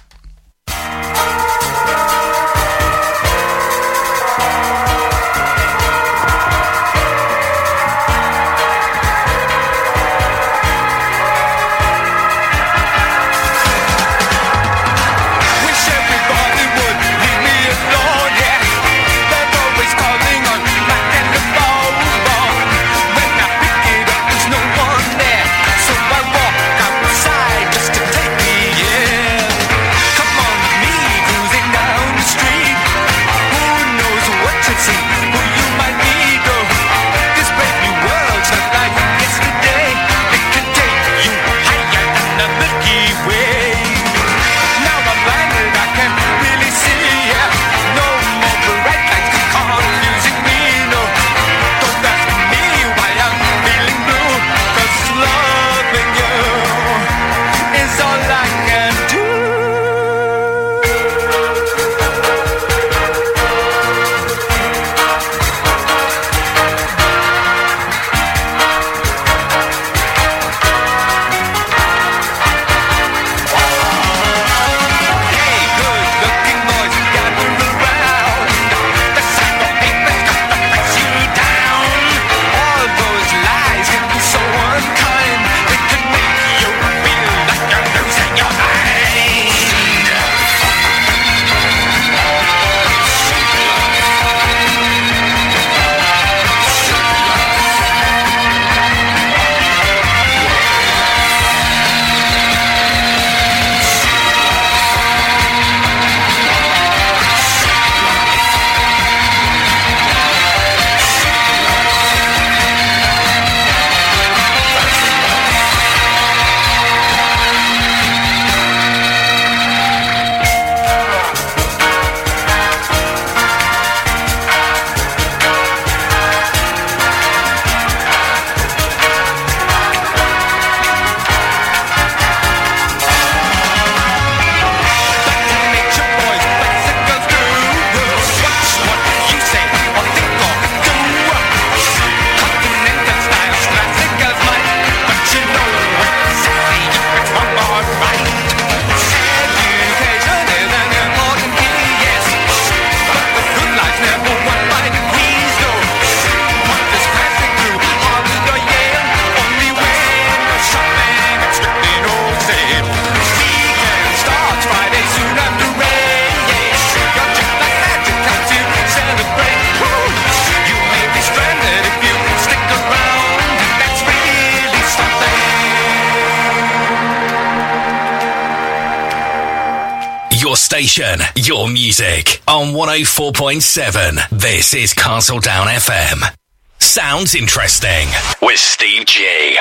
station, 180.88 181.20
your 181.36 181.68
music 181.70 182.42
on 182.48 182.74
104.7. 182.74 184.30
This 184.30 184.74
is 184.74 184.94
Castledown 184.96 185.68
FM. 185.68 186.36
Sounds 186.80 187.36
interesting 187.36 188.08
with 188.42 188.58
Steve 188.58 189.06
G. 189.06 189.60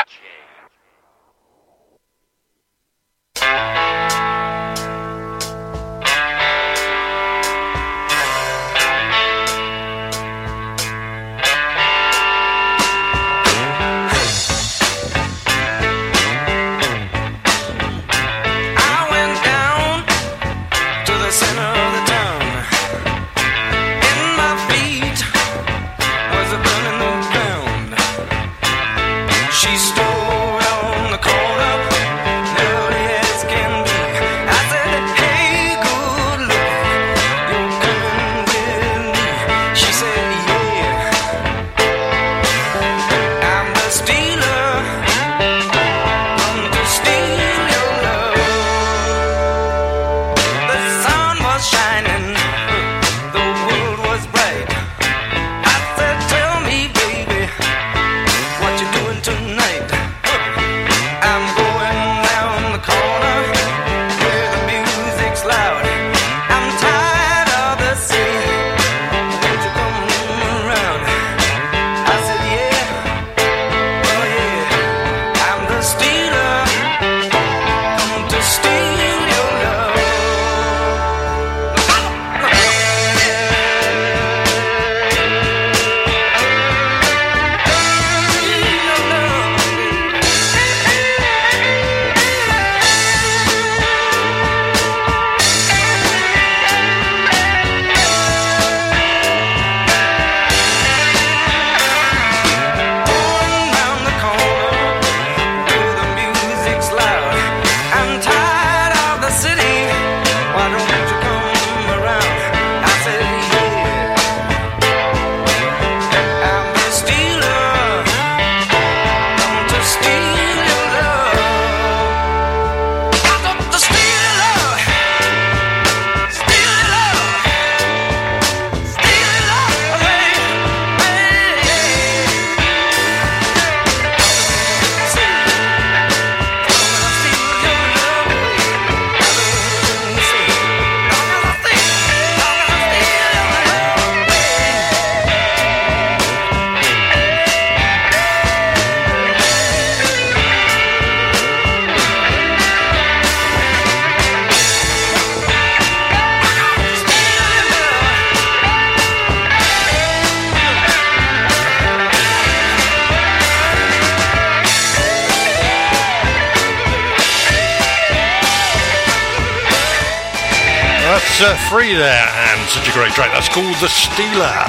called 173.53 173.75
The 173.81 173.89
Stealer. 173.89 174.65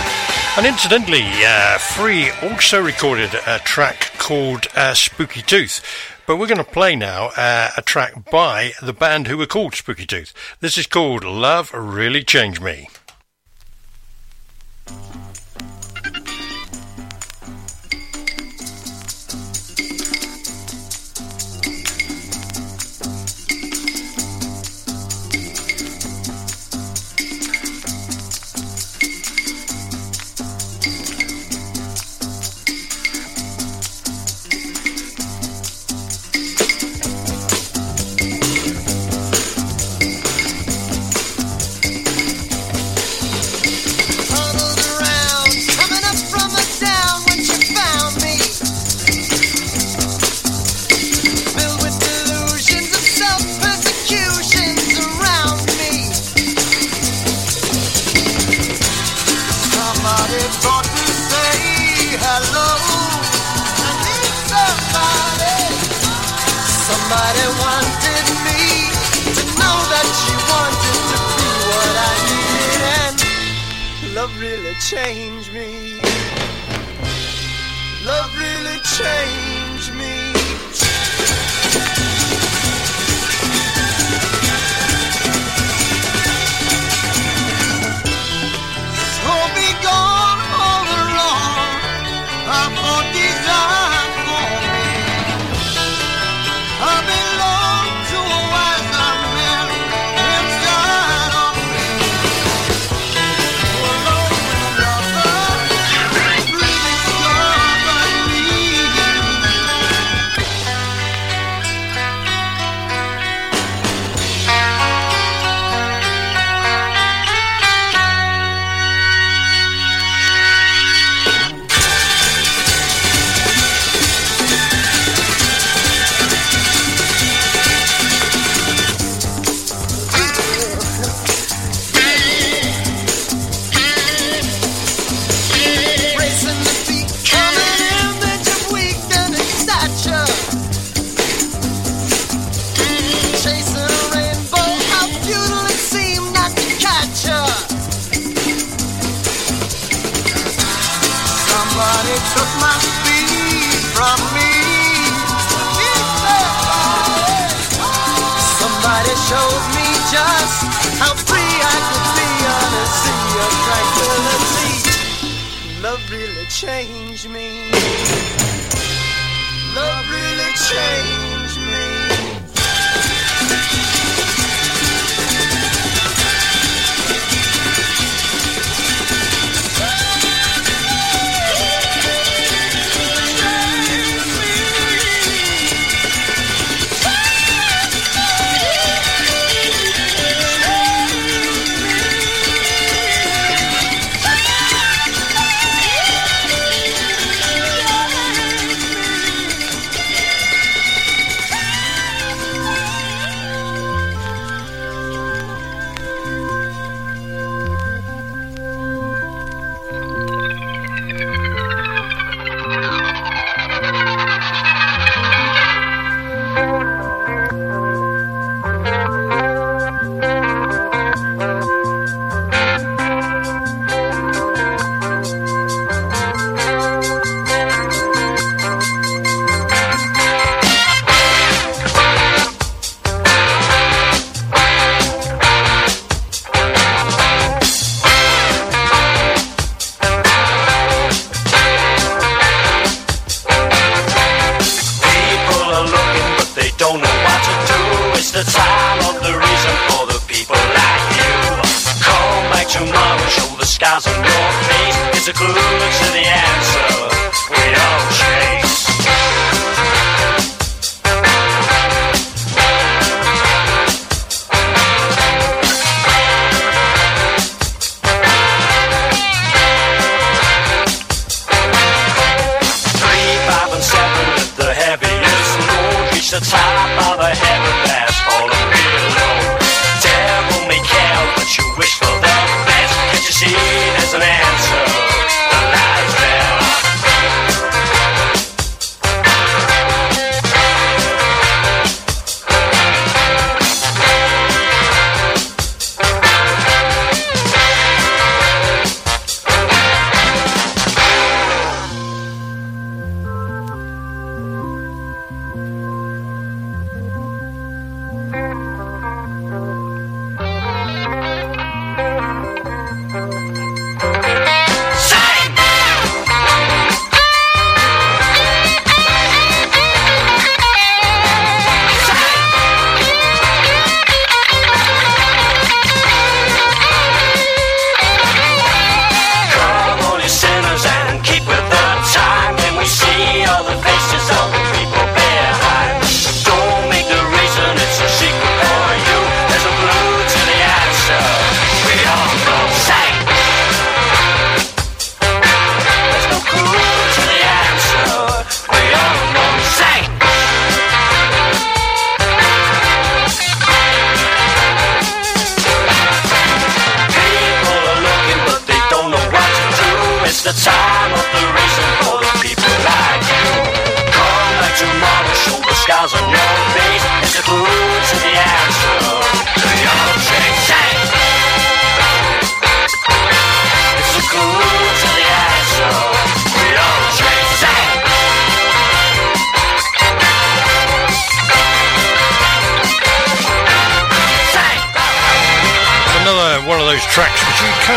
And 0.58 0.66
incidentally, 0.66 1.24
uh, 1.46 1.78
Free 1.78 2.32
also 2.42 2.82
recorded 2.82 3.30
a 3.46 3.60
track 3.60 4.12
called 4.18 4.66
uh, 4.76 4.96
Spooky 4.96 5.44
Tooth. 5.44 5.84
But 6.26 6.38
we're 6.38 6.48
going 6.48 6.58
to 6.58 6.64
play 6.64 6.96
now 6.96 7.28
uh, 7.38 7.70
a 7.78 7.82
track 7.84 8.32
by 8.32 8.72
the 8.82 8.94
band 8.94 9.28
who 9.28 9.38
were 9.38 9.46
called 9.46 9.76
Spooky 9.76 10.08
Tooth. 10.08 10.34
This 10.62 10.80
is 10.80 10.88
called 10.88 11.24
Love 11.24 11.72
Really 11.76 12.24
Changed 12.24 12.62
Me. 12.62 12.88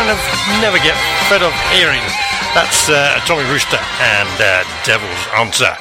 kind 0.05 0.19
of 0.19 0.61
never 0.61 0.77
get 0.77 0.95
fed 1.29 1.41
up 1.41 1.53
hearing. 1.73 2.01
That's 2.53 2.89
uh, 2.89 3.19
Atomic 3.23 3.47
Rooster 3.47 3.79
and 3.99 4.29
uh, 4.39 4.63
Devil's 4.83 5.27
Answer. 5.35 5.75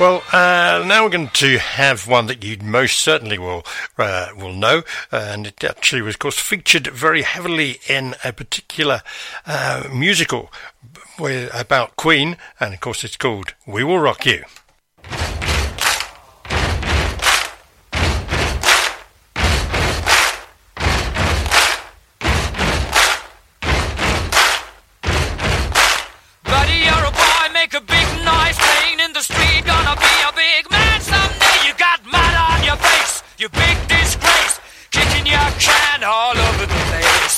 Well, 0.00 0.24
uh, 0.32 0.84
now 0.84 1.04
we're 1.04 1.10
going 1.10 1.28
to 1.28 1.58
have 1.58 2.08
one 2.08 2.26
that 2.26 2.42
you 2.42 2.56
most 2.64 2.98
certainly 2.98 3.38
will 3.38 3.64
uh, 3.96 4.30
will 4.36 4.54
know, 4.54 4.82
and 5.12 5.46
it 5.46 5.62
actually 5.62 6.02
was, 6.02 6.16
of 6.16 6.18
course, 6.18 6.38
featured 6.40 6.88
very 6.88 7.22
heavily 7.22 7.78
in 7.88 8.16
a 8.24 8.32
particular 8.32 9.02
uh, 9.46 9.88
musical 9.92 10.50
uh, 11.20 11.46
about 11.54 11.94
Queen, 11.94 12.36
and 12.58 12.74
of 12.74 12.80
course, 12.80 13.04
it's 13.04 13.16
called 13.16 13.54
"We 13.68 13.84
Will 13.84 14.00
Rock 14.00 14.26
You." 14.26 14.42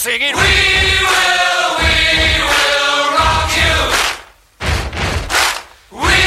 sing 0.07 0.23
it. 0.23 0.35
We 0.37 0.55
will, 1.11 1.71
we 1.83 1.99
will 2.47 3.03
rock 3.19 3.51
you. 3.59 3.77
We 5.91 6.21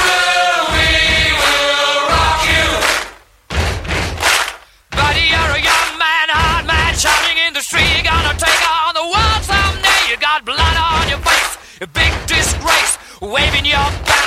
will, 0.00 0.60
we 0.72 0.88
will 1.36 1.96
rock 2.08 2.40
you. 2.48 2.66
Buddy, 4.96 5.24
you're 5.28 5.54
a 5.60 5.62
young 5.70 5.90
man, 6.00 6.26
hard 6.32 6.64
man, 6.64 6.94
shouting 6.96 7.36
in 7.46 7.52
the 7.52 7.60
street. 7.60 7.92
You're 7.92 8.08
gonna 8.08 8.32
take 8.40 8.62
on 8.64 8.94
the 8.96 9.04
world 9.04 9.42
someday. 9.44 10.00
You 10.08 10.16
got 10.16 10.46
blood 10.46 10.76
on 10.80 11.10
your 11.12 11.20
face, 11.20 11.52
a 11.82 11.86
big 11.86 12.12
disgrace, 12.26 12.96
waving 13.20 13.66
your. 13.66 13.76
Back. 14.08 14.17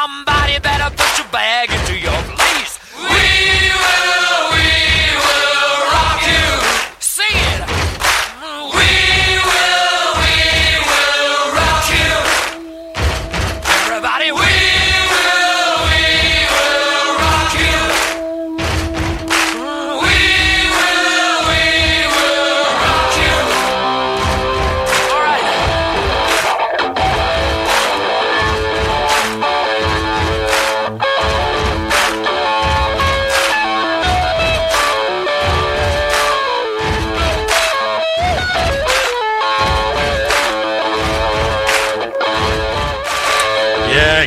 Somebody 0.00 0.60
better 0.60 0.94
put 0.94 1.18
your 1.18 1.26
bag 1.32 1.72
into 1.72 1.87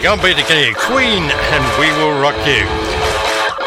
Can't 0.01 0.19
beat 0.23 0.35
the 0.35 0.41
Kenny 0.41 0.73
Queen, 0.73 1.29
and 1.29 1.79
we 1.79 1.85
will 1.91 2.19
rock 2.19 2.35
you. 2.47 2.65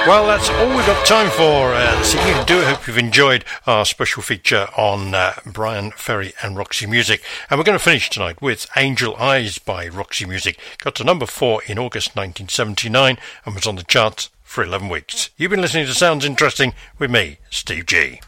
Well, 0.05 0.27
that's 0.27 0.51
all 0.51 0.66
we've 0.66 0.85
got 0.85 1.06
time 1.06 1.31
for 1.31 1.73
uh, 1.73 1.97
this 1.98 2.12
evening. 2.12 2.35
I 2.35 2.44
do 2.44 2.61
hope 2.62 2.89
you've 2.89 2.98
enjoyed 2.98 3.44
our 3.69 3.85
special 3.85 4.20
feature 4.20 4.66
on 4.77 5.15
uh, 5.15 5.35
Bryan 5.47 5.93
Ferry 5.93 6.35
and 6.43 6.56
Roxy 6.56 6.86
Music. 6.86 7.23
And 7.48 7.56
we're 7.59 7.65
going 7.65 7.78
to 7.78 7.85
finish 7.85 8.11
tonight 8.11 8.43
with 8.43 8.66
Angel 8.77 9.15
Eyes 9.15 9.59
by 9.59 9.86
Roxy 9.86 10.27
Music. 10.27 10.59
Got 10.78 10.97
to 10.97 11.05
number 11.05 11.27
four 11.27 11.62
in 11.69 11.78
August 11.78 12.16
1979 12.16 13.16
and 13.47 13.55
was 13.55 13.69
on 13.69 13.77
the 13.77 13.85
charts 13.85 14.31
for 14.43 14.65
11 14.65 14.89
weeks. 14.89 15.31
You've 15.36 15.52
been 15.52 15.61
listening 15.61 15.86
to 15.86 15.94
Sounds 15.94 16.24
Interesting 16.24 16.74
with 16.98 17.12
me, 17.12 17.39
Steve 17.48 17.86
G. 17.86 18.20